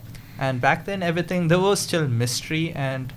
[0.48, 3.14] And back then, everything there was still mystery, and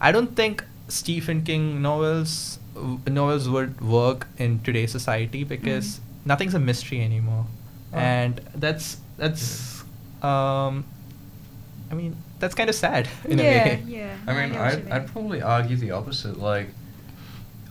[0.00, 0.64] I don't think
[1.00, 6.30] Stephen King novels w- novels would work in today's society because Mm.
[6.32, 7.44] nothing's a mystery anymore,
[7.92, 7.98] Oh.
[8.12, 9.44] and that's that's
[10.22, 10.84] um,
[11.90, 13.82] I mean that's kind of sad in yeah, a way.
[13.86, 14.16] yeah.
[14.26, 14.92] I mean, get what you I'd, mean.
[14.92, 16.38] I'd probably argue the opposite.
[16.38, 16.68] Like,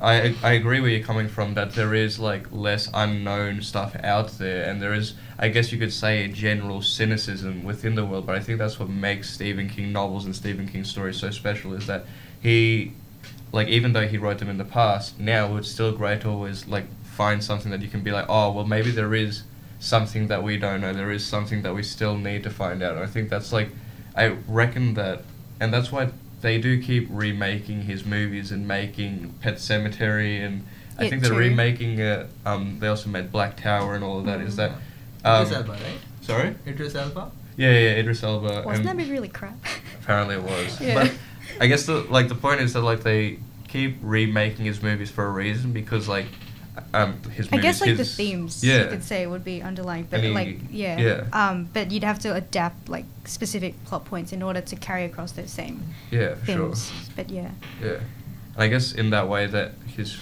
[0.01, 4.37] I I agree where you're coming from that there is like less unknown stuff out
[4.37, 8.25] there, and there is, I guess you could say, a general cynicism within the world.
[8.25, 11.73] But I think that's what makes Stephen King novels and Stephen King stories so special
[11.73, 12.05] is that
[12.41, 12.93] he,
[13.51, 16.67] like, even though he wrote them in the past, now it's still great to always
[16.67, 16.85] like
[17.17, 19.43] find something that you can be like, oh, well, maybe there is
[19.79, 20.93] something that we don't know.
[20.93, 22.95] There is something that we still need to find out.
[22.95, 23.69] And I think that's like,
[24.17, 25.23] I reckon that,
[25.59, 26.09] and that's why
[26.41, 30.65] they do keep remaking his movies and making Pet Sematary, and
[30.97, 31.37] I It think they're too.
[31.37, 32.27] remaking it.
[32.45, 34.41] Um, they also made Black Tower and all of that.
[34.41, 34.71] Is that?
[35.23, 35.81] Um, Idris Elba, right?
[36.21, 36.55] Sorry.
[36.65, 37.31] Idris Elba.
[37.57, 38.63] Yeah, yeah, Idris Elba.
[38.65, 39.55] Wasn't that movie really crap?
[40.01, 40.81] Apparently it was.
[40.87, 40.93] Yeah.
[40.95, 41.13] But
[41.59, 45.25] I guess the like the point is that like they keep remaking his movies for
[45.25, 46.27] a reason because like
[46.93, 48.83] um his I guess like the themes yeah.
[48.83, 51.23] you could say would be underlying, but he- like yeah, yeah.
[51.33, 55.31] Um, but you'd have to adapt like specific plot points in order to carry across
[55.33, 56.65] those same Yeah, for sure.
[56.65, 56.91] themes.
[57.15, 57.99] But yeah, Yeah,
[58.55, 60.17] and I guess in that way that his,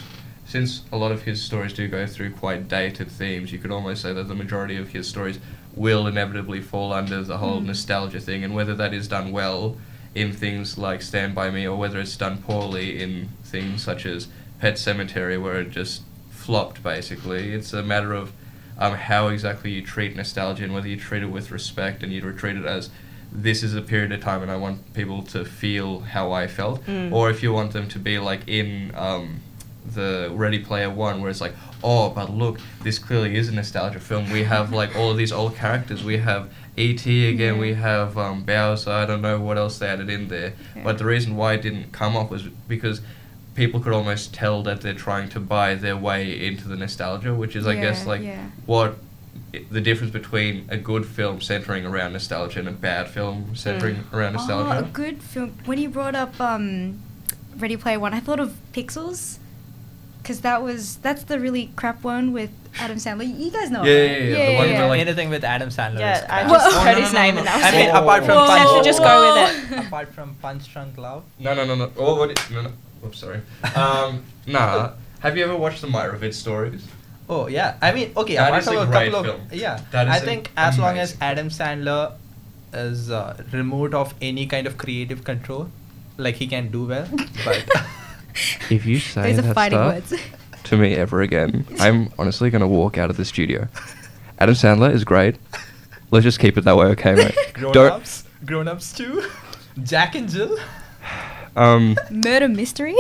[0.46, 4.02] since a lot of his stories do go through quite dated themes, you could almost
[4.02, 5.40] say that the majority of his stories
[5.76, 7.66] will inevitably fall under the whole Mm.
[7.66, 9.76] nostalgia thing, and whether that is done well
[10.14, 14.30] in things like Stand by Me, or whether it's done poorly in things such as
[14.60, 16.02] Pet Sematary, where it just
[16.46, 17.52] flopped basically.
[17.54, 18.32] It's a matter of
[18.78, 22.22] um, how exactly you treat nostalgia and whether you treat it with respect and you
[22.34, 22.90] treat it as
[23.32, 26.86] this is a period of time and I want people to feel how I felt,
[26.86, 27.12] Mm.
[27.12, 29.40] or if you want them to be like in um,
[29.94, 31.54] the Ready Player One, where it's like,
[31.84, 34.30] oh, but look, this clearly is a nostalgia film.
[34.32, 36.04] We have like all of these old characters.
[36.04, 37.30] We have E.T.
[37.30, 37.56] again.
[37.56, 37.60] Yeah.
[37.62, 38.92] We have um, Bowser.
[38.92, 40.84] I don't know what else they added in there, Yeah.
[40.84, 43.02] but the reason why it didn't come off was because
[43.56, 47.56] people could almost tell that they're trying to buy their way into the nostalgia, which
[47.56, 48.50] is, I guess, like yeah.
[48.66, 48.98] what
[49.70, 54.34] the difference between a good film centering around nostalgia and a bad film centering around
[54.34, 54.76] nostalgia.
[54.76, 55.58] Oh, a good film.
[55.66, 57.02] When you brought up um,
[57.58, 59.40] Ready Player One, I thought of Pixels,
[60.22, 63.26] because that was that's the really crap one with Adam Sandler.
[63.26, 63.84] You guys know.
[63.84, 64.30] Yeah, it, yeah, right?
[64.30, 66.00] yeah, the one where, like- Anything with Adam Sandler.
[66.00, 66.84] Yeah, is I just Whoa.
[66.84, 68.48] heard his no, no, name no, and that was I mean, apart from Whoa.
[68.48, 69.86] Punch, Let's just go with it.
[69.88, 71.24] apart from Punch Drunk Love.
[71.40, 71.92] No, no, no, no.
[71.98, 72.52] Oh, what?
[72.52, 72.72] No, no.
[73.04, 73.42] Oops, sorry.
[73.76, 74.92] Um, nah.
[75.20, 76.86] Have you ever watched the Meyerowitz stories?
[77.28, 78.36] Oh yeah, I mean, okay.
[78.36, 79.42] That apart is a from great couple film.
[79.48, 82.14] of yeah, That is I a think as long as Adam Sandler
[82.74, 85.70] is uh, removed of any kind of creative control,
[86.18, 87.08] like he can do well,
[87.44, 87.66] but
[88.70, 90.24] If you say Those are that fighting stuff words.
[90.66, 93.68] to me ever again, I'm honestly gonna walk out of the studio.
[94.38, 95.38] Adam Sandler is great,
[96.12, 97.36] let's just keep it that way, okay, mate?
[97.54, 99.24] Grown Don't- ups, grown ups too.
[99.82, 100.58] Jack and Jill.
[101.56, 102.96] Um, Murder mystery.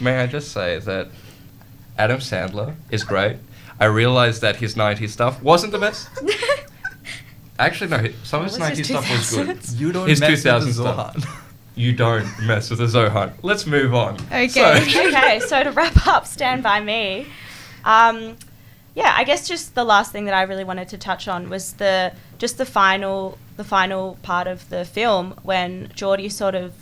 [0.00, 1.08] may I just say that
[1.98, 3.36] Adam Sandler is great.
[3.80, 6.08] I realized that his 90s stuff wasn't the best.
[7.58, 9.78] Actually, no, some of his What was 90s his stuff was good.
[9.80, 11.16] You don't His mess with the 2000 stuff.
[11.16, 11.40] Zohan.
[11.76, 13.32] You don't mess with the Zohan.
[13.42, 14.14] Let's move on.
[14.26, 14.48] Okay.
[14.48, 14.62] So-
[15.08, 17.26] okay, so to wrap up, Stand By Me.
[17.84, 18.36] Um,
[18.94, 21.74] yeah, I guess just the last thing that I really wanted to touch on was
[21.74, 26.72] the just the final the final part of the film when Gordie sort of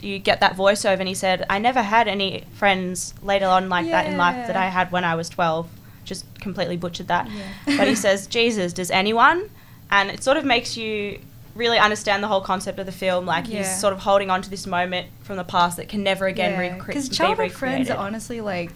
[0.00, 3.86] you get that voiceover and he said, I never had any friends later on like
[3.88, 5.68] that in life that I had when I was twelve.
[6.04, 7.28] Just completely butchered that.
[7.30, 7.76] Yeah.
[7.78, 9.50] But he says, Jesus, does anyone?
[9.90, 11.18] And it sort of makes you
[11.54, 13.26] really understand the whole concept of the film.
[13.26, 13.58] Like Yeah.
[13.58, 16.58] he's sort of holding on to this moment from the past that can never again
[16.58, 18.70] recre- Because be childhood friends are honestly like,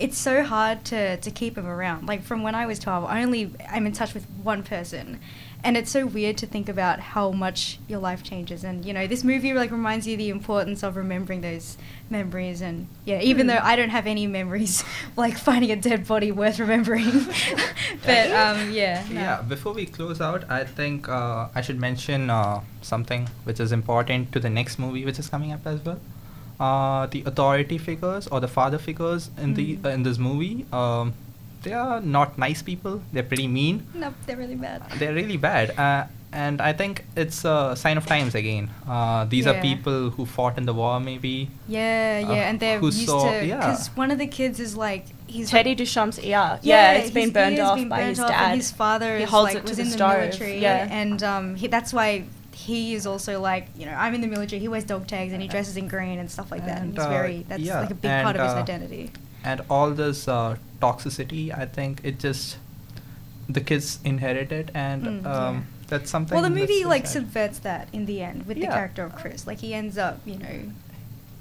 [0.00, 2.06] it's so hard to, to keep them around.
[2.08, 5.20] Like from when I was 12, I only I'm in touch with one person.
[5.64, 8.64] And it's so weird to think about how much your life changes.
[8.64, 11.78] And, you know, this movie like reminds you the importance of remembering those
[12.10, 12.60] memories.
[12.60, 13.56] And yeah, even Hmm.
[13.56, 14.84] though I don't have any memories,
[15.16, 17.10] like finding a dead body worth remembering.
[18.06, 19.04] but um, yeah.
[19.10, 19.20] no.
[19.20, 23.72] Yeah, before we close out, I think uh, I should mention uh, something which is
[23.72, 25.98] important to the next movie which is coming up as well.
[26.60, 29.84] Uh, the authority figures or the father figures in the Mm.
[29.86, 31.14] uh, in this movie, um,
[31.64, 33.02] they are not nice people.
[33.12, 33.86] They're pretty mean.
[33.94, 34.82] Nope, they're really bad.
[34.98, 35.76] They're really bad.
[35.86, 36.04] Uh,
[36.44, 38.68] and I think it's a sign of times again.
[38.88, 41.48] Uh, these are people who fought in the war, maybe.
[41.68, 43.58] Yeah, yeah, Uh, and they're who used saw- to yeah.
[43.58, 46.58] because one of the kids is like he's Teddy like, Duchamp's ear.
[46.62, 48.44] Yeah, it's been his burned ear's off been by burnt his off, dad.
[48.50, 50.58] And his father He is holds like it to was the in the stove, military,
[50.60, 50.88] yeah.
[51.02, 54.58] and um, he, that's why he is also like you know I'm in the military.
[54.58, 56.78] He wears dog tags and he dresses in green and stuff like that.
[56.82, 59.10] And And, it's uh, very that's yeah, like a big part of his uh, identity.
[59.44, 62.56] And all this uh, toxicity i think it just
[63.48, 65.62] the kids inherit it and Mm, um, yeah.
[65.88, 67.12] that's something Well, the movie so like sad.
[67.24, 69.46] subverts that in the end with the character of Chris.
[69.46, 70.56] Like he ends up, you know,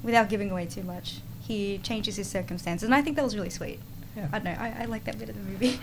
[0.04, 3.50] without giving away too much, he changes his circumstances, and I think that was really
[3.50, 3.80] sweet.
[4.18, 4.28] Yeah.
[4.34, 4.58] I don't know.
[4.60, 5.80] I, I like that bit of the movie.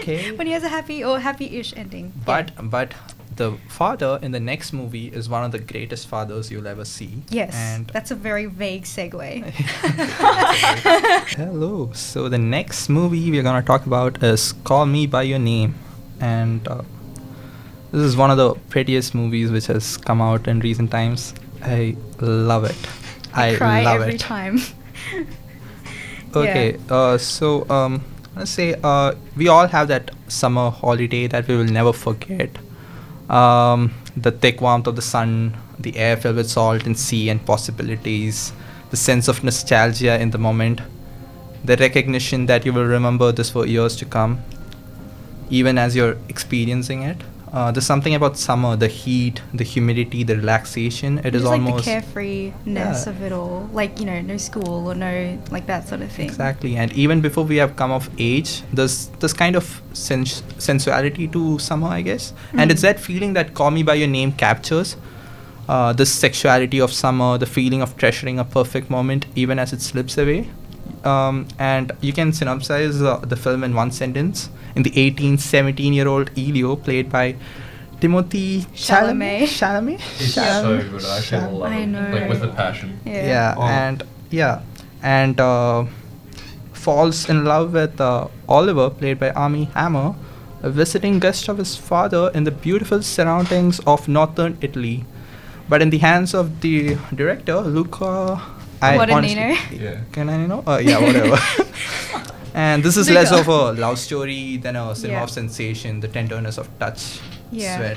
[0.00, 0.30] Okay.
[0.38, 2.06] when he has a happy or happy-ish ending.
[2.14, 2.22] Yeah.
[2.24, 2.94] but but
[3.38, 7.22] the father in the next movie is one of the greatest fathers you'll ever see.
[7.30, 9.44] Yes, and that's a very vague segue.
[11.36, 11.90] hello.
[11.94, 15.74] So the next movie we're gonna talk about is call me by your name.
[16.20, 16.82] And uh,
[17.92, 21.32] this is one of the prettiest movies which has come out in recent times.
[21.62, 22.76] I love it.
[23.32, 24.20] I, cry love every it.
[24.20, 24.60] time.
[26.36, 28.04] Okay, uh, so um,
[28.36, 32.50] let's say uh, we all have that summer holiday that we will never forget.
[33.28, 37.44] Um, the thick warmth of the sun, the air filled with salt and sea and
[37.44, 38.52] possibilities,
[38.90, 40.80] the sense of nostalgia in the moment,
[41.64, 44.42] the recognition that you will remember this for years to come,
[45.50, 47.18] even as you're experiencing it.
[47.52, 51.18] Uh, there's something about summer, the heat, the humidity, the relaxation.
[51.18, 52.52] It is Just like almost the carefreeness
[53.06, 53.08] Yeah.
[53.10, 53.68] of it all.
[53.72, 56.26] Like, you know, no school or no, like that sort of thing.
[56.26, 61.26] Exactly, and even before we have come of age, there's this kind of sens- sensuality
[61.28, 62.88] to summer, I guess, and it's Mm.
[62.88, 64.96] that feeling that "Call Me by Your Name" captures.
[65.68, 69.82] Uh, this sexuality of summer, the feeling of treasuring a perfect moment even as it
[69.82, 70.48] slips away.
[71.04, 74.50] Um, and you can synopsize uh, the film in one sentence.
[74.74, 77.36] In the 18, 17 year old Elio, played by
[78.00, 79.42] Timothée Chalamet.
[79.48, 80.00] Chalamet?
[80.00, 80.82] He's Chalamet?
[80.82, 81.04] so good.
[81.04, 81.58] I actually Chalamet.
[81.58, 82.10] love I know.
[82.12, 83.00] Like with a passion.
[83.04, 83.26] Yeah.
[83.26, 83.62] yeah Oh.
[83.62, 84.60] and yeah
[85.02, 85.84] and uh,
[86.72, 90.14] falls in love with uh, oliver played by Armie Hammer
[90.62, 95.04] a visiting guest of his father in the beautiful surroundings of northern italy
[95.68, 98.40] but in the hands of the director luca
[98.80, 99.14] I Guadagnino.
[99.50, 100.00] honestly- Yeah.
[100.12, 101.36] can i know uh, yeah whatever
[102.54, 105.24] and this is less of a love story than a cinema Yeah.
[105.24, 107.20] of sensation the tenderness of touch
[107.50, 107.76] Yeah.
[107.76, 107.96] sweat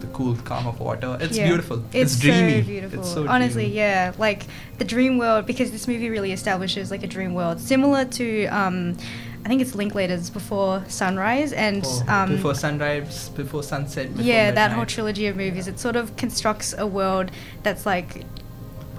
[0.00, 1.48] the cool calm of water it's Yeah.
[1.48, 3.00] beautiful It's, dreamy so beautiful.
[3.00, 3.78] it's so Honestly, dreamy.
[3.78, 4.12] yeah.
[4.16, 4.46] Like
[4.78, 8.96] the dream world, because this movie really establishes like a dream world, similar to, um,
[9.44, 14.06] I think it's Linklaters Before Sunrise, and Oh, um, before sunrise, before sunset.
[14.12, 15.66] Before yeah, that whole trilogy of movies.
[15.66, 17.32] It sort of constructs a world
[17.64, 18.22] that's like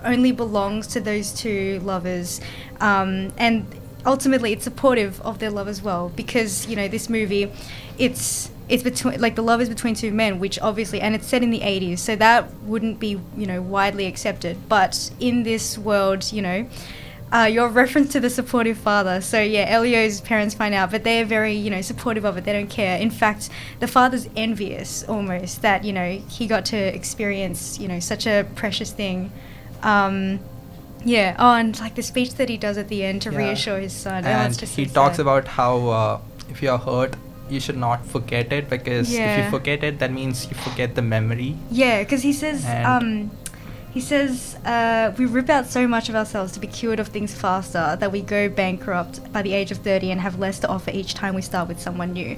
[0.03, 2.41] only belongs to those two lovers,
[2.79, 3.65] um, and
[4.05, 7.51] ultimately it's supportive of their love as well because you know this movie,
[7.97, 11.43] it's it's between like the love is between two men, which obviously and it's set
[11.43, 14.57] in the 80s, so that wouldn't be you know widely accepted.
[14.69, 16.67] But in this world, you know.
[17.31, 19.21] Uh, your reference to the supportive father.
[19.21, 22.43] So yeah, Elio's parents find out, but they're very, you know, supportive of it.
[22.43, 22.97] They don't care.
[22.97, 27.99] In fact, the father's envious almost that you know he got to experience, you know,
[27.99, 29.31] such a precious thing.
[29.83, 30.39] Um,
[31.05, 31.35] yeah.
[31.39, 33.37] Oh, and like the speech that he does at the end to Yeah.
[33.37, 34.25] reassure his son.
[34.25, 35.21] And he talks sad.
[35.21, 36.19] about how uh,
[36.49, 37.15] if you're hurt,
[37.49, 41.01] you should not forget it because if you forget it, that means you forget the
[41.01, 41.55] memory.
[41.71, 43.31] Yeah, because he says, um,
[43.91, 47.33] he says, uh, we rip out so much of ourselves to be cured of things
[47.33, 50.91] faster that we go bankrupt by the age of 30 and have less to offer
[50.91, 52.37] each time we start with someone new.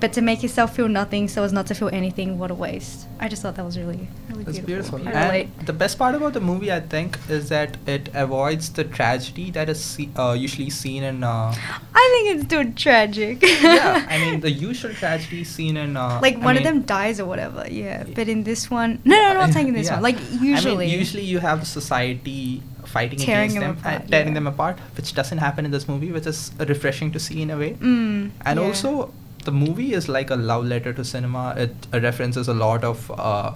[0.00, 3.06] But to make yourself feel nothing so as not to feel anything, what a waste.
[3.18, 4.98] I just thought that was really, really That's beautiful.
[4.98, 5.18] beautiful.
[5.22, 9.50] And the best part about the movie, I think, is that it avoids the tragedy
[9.52, 11.24] that is see- uh, usually seen in.
[11.24, 11.52] Uh,
[11.94, 13.42] I think it's too tragic.
[13.42, 15.96] yeah, I mean the usual tragedy seen in.
[15.96, 18.04] Uh, like I one of them dies or whatever, yeah.
[18.14, 19.94] But in this one, no, no, I'm not saying this Yeah.
[19.94, 20.02] one.
[20.04, 24.10] Like usually, I mean, usually you have society fighting Tearing against them them, apart, and
[24.10, 24.34] tearing yeah.
[24.34, 27.58] them apart, which doesn't happen in this movie, which is refreshing to see in a
[27.58, 27.72] way.
[27.72, 28.64] Mm, and yeah.
[28.64, 29.12] also
[29.44, 33.54] the movie is like a love letter to cinema it references a lot of uh,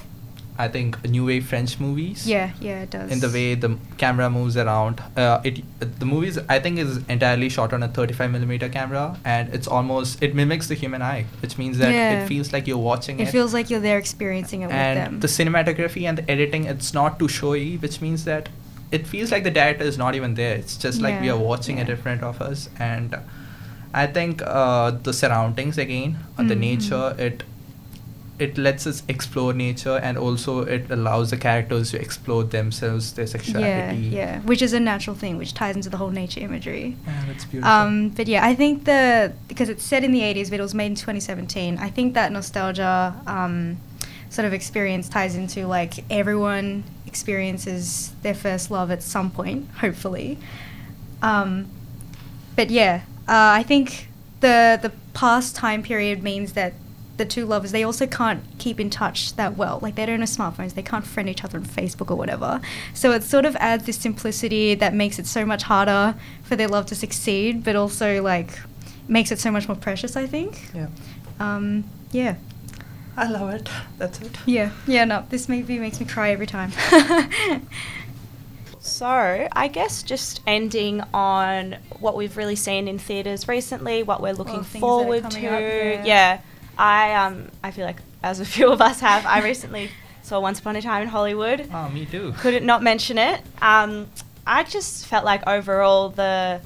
[0.58, 3.10] i think new wave french movies yeah, yeah, it does.
[3.10, 5.60] in the way the camera moves around uh, it
[5.98, 10.22] the movies i think is entirely shot on a 35 millimeter camera and it's almost
[10.22, 12.22] it mimics the human eye which means that Yeah.
[12.22, 15.14] it feels like you're watching it, it feels like you're there experiencing it with them.
[15.14, 18.48] and the cinematography and the editing it's not too showy which means that
[18.90, 21.78] it feels like the director is not even there it's just like we are watching
[21.78, 21.94] it yeah.
[21.94, 23.16] in front of us and
[23.94, 26.60] i think uh, the surroundings again uh, the Mhm.
[26.70, 27.42] nature it
[28.38, 33.26] it lets us explore nature and also it allows the characters to explore themselves their
[33.26, 36.96] yeah, sexuality yeah, which is a natural thing, which ties into the whole nature imagery.
[37.06, 40.50] Yeah, that's beautiful Um, but yeah, I think the because it's set in the 80s,
[40.50, 41.78] but it was made in 2017.
[41.78, 43.76] I think that nostalgia um,
[44.30, 50.38] sort of experience ties into like everyone experiences their first love at some point, hopefully.
[51.20, 51.66] Um,
[52.56, 53.02] but yeah,
[53.32, 54.08] uh, I think
[54.40, 56.72] the the past time period means that
[57.18, 59.78] the two lovers they also can't keep in touch that well.
[59.84, 62.60] Like they don't have smartphones, they can't friend each other on Facebook or whatever.
[62.94, 66.68] So it sort of adds this simplicity that makes it so much harder for their
[66.68, 68.50] love to succeed, but also like
[69.08, 70.16] makes it so much more precious.
[70.16, 70.52] I think.
[70.74, 70.88] yeah
[71.40, 72.34] Um, yeah.
[73.16, 73.68] i love it
[73.98, 76.70] that's it Yeah, yeah, no, this movie makes me cry every time.
[78.84, 79.06] So,
[79.52, 84.64] I guess just ending on what we've really seen in theatres recently, what we're looking
[84.64, 85.40] things forward to.
[85.40, 86.40] coming up, yeah.
[86.76, 89.90] I um I feel like as a few of us have, I recently
[90.22, 91.68] saw Once Upon a Time in Hollywood.
[91.72, 93.40] oh me too Couldn't not mention it.
[93.60, 94.08] Um,
[94.44, 96.60] I just felt like overall the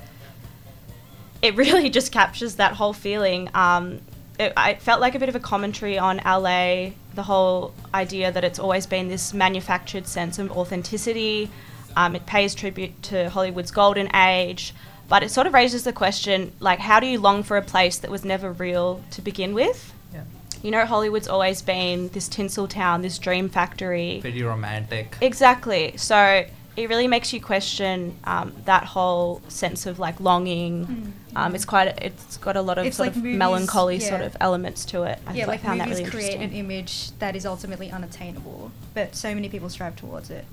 [1.42, 3.50] it really just captures that whole feeling.
[3.52, 4.00] Um,
[4.38, 8.42] it, I felt like a bit of a commentary on LA, the whole idea that
[8.42, 11.50] it's always been this manufactured sense of authenticity.
[11.96, 14.74] Um, it pays tribute to Hollywood's golden age,
[15.08, 17.98] but it sort of raises the question like, how do you long for a place
[17.98, 19.94] that was never real to begin with?
[20.12, 20.24] yeah
[20.62, 24.18] You know, Hollywood's always been this tinsel town, this dream factory.
[24.20, 25.96] Pretty romantic Exactly.
[25.96, 26.44] So
[26.76, 30.86] it really makes you question um, that whole sense of like longing.
[30.86, 31.12] Mm.
[31.34, 31.88] Um, it's quite.
[31.88, 34.84] A, it's got a lot of It's sort like of movies- melancholy sort of elements
[34.86, 35.18] to it.
[35.26, 39.14] I, yeah, I like found that really create an image that is ultimately unattainable, but
[39.16, 40.44] so many people strive towards it.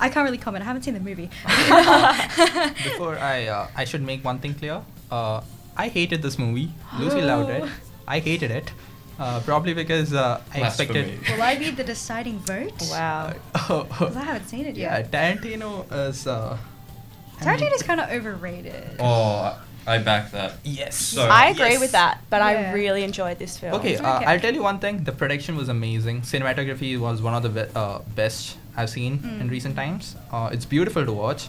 [0.00, 0.62] I can't really comment.
[0.62, 1.26] I haven't seen the movie.
[2.84, 4.82] Before I, uh, I should make one thing clear.
[5.10, 5.40] Uh,
[5.76, 6.70] I hated this movie.
[6.98, 7.68] Lucy loved it.
[8.06, 8.72] I hated it.
[9.18, 11.06] Uh, probably because uh, I expected.
[11.06, 11.36] Blasphemy.
[11.36, 12.72] Will I be the deciding vote?
[12.82, 13.34] wow.
[13.88, 15.10] Because I haven't seen it yeah, yet.
[15.10, 16.26] Tarantino is.
[16.26, 16.56] Uh,
[17.40, 18.96] I mean- Tarantino's kind of overrated.
[19.00, 20.58] Oh, I back that.
[20.62, 20.94] Yes.
[20.96, 21.80] So- I agree Yes.
[21.80, 22.46] with that, but Yeah.
[22.70, 23.74] I really enjoyed this film.
[23.74, 24.26] Okay, uh, Okay.
[24.26, 25.02] I'll tell you one thing.
[25.02, 26.22] The production was amazing.
[26.22, 29.50] Cinematography was one of the be- uh, best I've seen in Mm.
[29.56, 30.14] recent times.
[30.32, 31.48] Uh, it's beautiful to watch,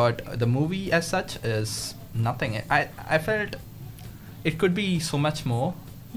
[0.00, 1.74] but the movie as such is
[2.28, 2.60] nothing.
[2.78, 2.80] I
[3.16, 3.56] I felt
[4.50, 5.68] it could be so much more.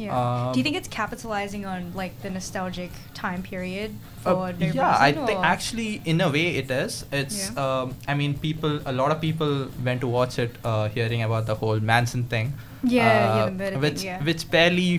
[0.02, 0.18] Yeah.
[0.18, 2.92] Um, Do you think it's capitalizing on like the nostalgic
[3.22, 3.96] time period
[4.26, 7.00] Uh, for no yeah, I think actually in a way it is.
[7.22, 7.64] It's Yeah.
[7.64, 9.54] um, I mean people a lot of people
[9.88, 12.54] went to watch it uh, hearing about the whole Manson thing.
[12.84, 14.24] Yeah, yeah, uh, the murder thing, yeah.
[14.32, 14.90] which barely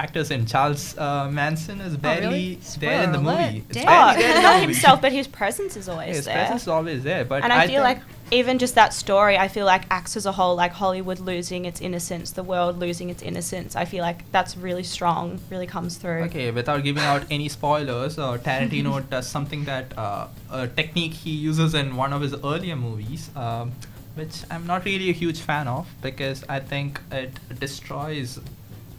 [0.00, 0.46] factors in.
[0.46, 2.54] Charles uh, Manson is barely Oh, really?
[2.78, 3.64] there in the movie.
[3.68, 6.34] It's Oh, there in the not himself, but his presence is always his there.
[6.36, 7.24] presence is always there.
[7.24, 8.00] But and I, feel think- like
[8.40, 11.80] even just that story, I feel like acts as a whole, like Hollywood losing its
[11.88, 13.70] innocence, the world losing its innocence.
[13.76, 16.22] I feel like that's really strong, really comes through.
[16.28, 21.32] Okay, without giving out any spoilers, uh, Tarantino does something that uh, a technique he
[21.50, 23.72] uses in one of his earlier movies, um,
[24.14, 28.38] which I'm not really a huge fan of because I think it destroys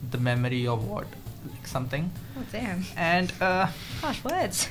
[0.09, 1.07] the memory of what
[1.51, 2.11] like something.
[2.37, 2.83] Oh damn!
[2.97, 3.67] And uh,
[4.01, 4.69] Harsh words.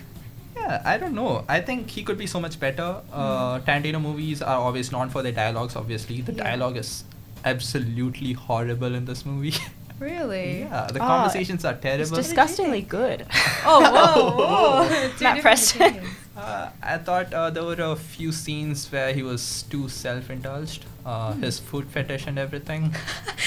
[0.57, 1.45] yeah, I don't know.
[1.49, 3.01] I think he could be so much better.
[3.13, 5.77] Uh, Tarantino movies are always known for their dialogues.
[5.77, 6.45] Obviously, the Yeah.
[6.45, 7.05] dialogue is
[7.45, 9.55] absolutely horrible in this movie.
[10.01, 10.61] Really?
[10.61, 12.17] yeah, the Oh, conversations are terrible.
[12.17, 13.27] disgustingly good.
[13.67, 14.31] Oh whoa!
[14.39, 15.11] whoa.
[15.21, 16.01] Matt Preston.
[16.35, 20.87] Uh, I thought uh, there were a few scenes where he was too self-indulged.
[21.05, 21.43] Uh, Hmm.
[21.43, 22.95] His food fetish and everything.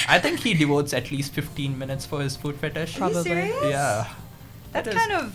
[0.07, 2.99] I think he devotes at least 15 minutes for his food fetish.
[2.99, 3.55] Are you serious?
[3.63, 4.07] Yeah.
[4.71, 5.33] That's It is- kind of.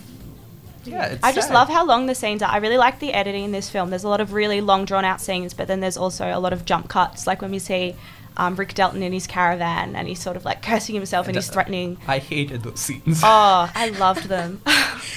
[0.84, 1.54] Yeah, it's I just sad.
[1.54, 2.50] love how long the scenes are.
[2.50, 3.90] I really like the editing in this film.
[3.90, 6.52] There's a lot of really long, drawn out scenes, but then there's also a lot
[6.54, 7.94] of jump cuts, like when we see
[8.38, 11.42] um, Rick Dalton in his caravan and he's sort of like cursing himself and And,
[11.44, 11.98] he's uh, threatening.
[12.06, 13.20] I hated those scenes.
[13.22, 14.60] Oh, I loved them.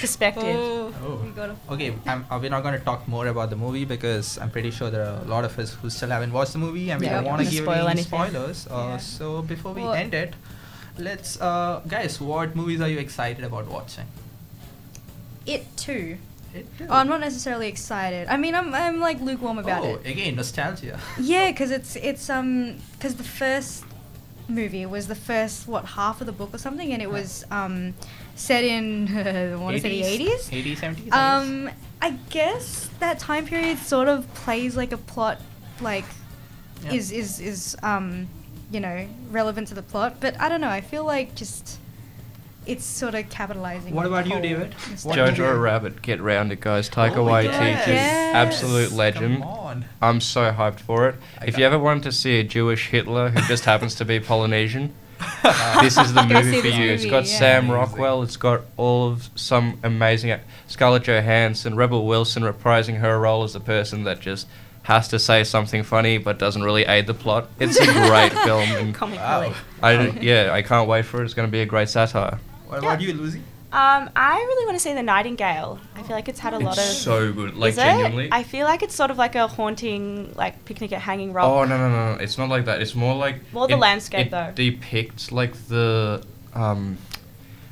[0.00, 0.56] Perspective.
[0.56, 1.74] Oh, Oh.
[1.74, 4.90] Okay, I'm, we're not going to talk more about the movie because I'm pretty sure
[4.90, 7.20] there are a lot of us who still haven't watched the movie and we Yeah,
[7.20, 8.04] don't want to give spoil any anything.
[8.04, 8.66] spoilers.
[8.66, 8.96] Uh, Yeah.
[8.98, 10.34] So before we Well- end it,
[10.98, 14.06] let's, uh, guys, what movies are you excited about watching?
[15.46, 16.18] It too.
[16.54, 18.28] It Oh, I'm not necessarily excited.
[18.28, 20.06] I mean, I'm I'm like lukewarm about oh, it.
[20.06, 20.98] again, nostalgia.
[21.20, 23.84] Yeah, because it's it's um because the first
[24.48, 27.94] movie was the first what half of the book or something, and it was um
[28.34, 30.50] set in I want to say the 80s.
[30.50, 31.12] 80s, 70s?
[31.12, 35.40] Um, I guess that time period sort of plays like a plot,
[35.80, 36.04] like
[36.84, 36.92] Yeah.
[36.94, 38.28] is is is um
[38.70, 40.68] you know relevant to the plot, but I don't know.
[40.68, 41.78] I feel like just
[42.66, 43.94] it's sort of capitalizing.
[43.94, 44.74] What about you, David?
[44.74, 45.32] What nostalgia.
[45.36, 46.88] do Jojo you- Rabbit, get round it, guys.
[46.88, 47.86] Taika Oh, Waititi, yes.
[47.88, 48.34] Yes.
[48.34, 49.40] absolute legend.
[49.40, 49.84] Come on.
[50.00, 51.16] I'm so hyped for it.
[51.40, 51.80] I If you ever it.
[51.80, 54.92] wanted to see a Jewish Hitler who just happens to be Polynesian,
[55.80, 56.90] this is the movie for this you.
[56.90, 57.38] it's got yeah.
[57.38, 58.22] Sam Rockwell.
[58.22, 63.52] It's got all of some amazing ac- Scarlett Johansson, Rebel Wilson reprising her role as
[63.52, 64.48] the person that just
[64.84, 67.48] has to say something funny but doesn't really aid the plot.
[67.60, 69.54] It's a great film, and Comic Wow.
[69.80, 71.24] I yeah, I can't wait for it.
[71.24, 72.40] It's going to be a great satire.
[72.72, 73.08] What about Yeah.
[73.08, 73.42] you, Lucy?
[73.70, 75.78] Um, I really want to see The Nightingale.
[75.96, 76.84] I feel like it's had a lot of.
[76.84, 77.82] It's so good, like Is it?
[77.82, 78.28] genuinely.
[78.32, 81.46] I feel like it's sort of like a haunting, like picnic at Hanging Rock.
[81.46, 82.18] Oh no no no!
[82.18, 82.80] It's not like that.
[82.82, 84.52] It's more like More the it- landscape, it though.
[84.54, 86.22] depicts like the
[86.54, 86.96] um,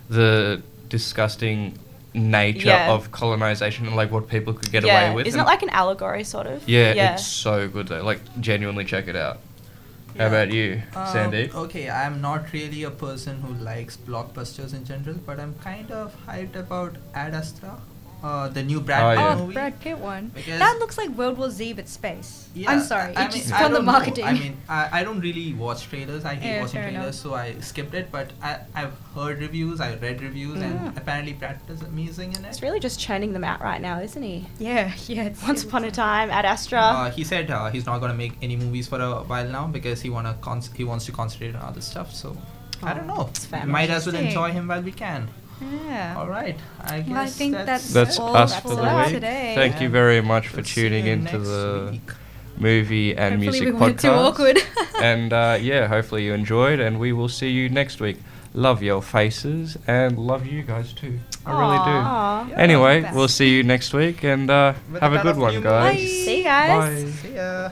[0.08, 1.78] the disgusting
[2.14, 2.92] nature Yeah.
[2.92, 5.06] of colonization and like what people could get yeah.
[5.06, 5.26] away with.
[5.28, 6.66] Isn't it like an allegory, sort of?
[6.68, 7.14] Yeah, Yeah.
[7.14, 8.02] it's so good though.
[8.02, 9.38] Like genuinely check it out.
[10.14, 10.22] Yeah.
[10.22, 11.54] How about you, uh, Sandeep?
[11.54, 16.14] Okay, I'm not really a person who likes blockbusters in general, but I'm kind of
[16.26, 17.80] hyped about Ad Astra,
[18.22, 19.34] uh, the new Brad Oh, Pitt yeah.
[19.34, 19.54] Oh, movie.
[19.54, 20.28] Brad Pitt one.
[20.34, 22.48] Because- that looks like World War Z but space.
[22.54, 23.14] Yeah, I'm sorry.
[23.16, 23.92] I it's mean, just I from the don't know.
[23.92, 24.24] marketing.
[24.24, 26.24] I mean, I, I don't really watch trailers.
[26.24, 27.14] I hate Yeah, watching trailers, enough.
[27.14, 28.10] so I skipped it.
[28.12, 30.62] But I, I've heard reviews, I read reviews, Mm.
[30.88, 32.48] and apparently Brad Pitt is amazing in it.
[32.48, 34.46] It's really just churning them out right now, isn't he?
[34.58, 35.24] yeah, yeah.
[35.24, 36.80] It's, Once upon a time, at Astra.
[36.80, 40.00] Uh, he said uh, he's not gonna make any movies for a while now because
[40.02, 42.12] he wanna con- he wants to concentrate on other stuff.
[42.14, 42.36] So
[42.82, 43.60] I don't Oh, know.
[43.60, 45.28] We might as well enjoy him while we can.
[45.60, 46.14] Like- Yeah.
[46.18, 46.56] All right.
[46.82, 49.08] I guess Well, I think that's, That's all us for for the week.
[49.08, 49.52] today.
[49.54, 52.10] Thank you very much for We'll tuning you into the week.
[52.58, 53.80] movie and Hopefully music we podcast.
[53.80, 54.58] weren't too awkward.
[55.02, 58.18] and uh, yeah, hopefully you enjoyed, and we will see you next week.
[58.52, 61.20] Love your faces and love you guys too.
[61.46, 62.44] I really Aw.
[62.44, 62.50] do.
[62.50, 62.58] Yeah.
[62.58, 65.94] Anyway, we'll see you next week, and uh, have a a good one, guys.
[65.94, 65.96] Bye.
[66.04, 67.04] See you guys.
[67.04, 67.10] Bye.
[67.22, 67.70] See ya.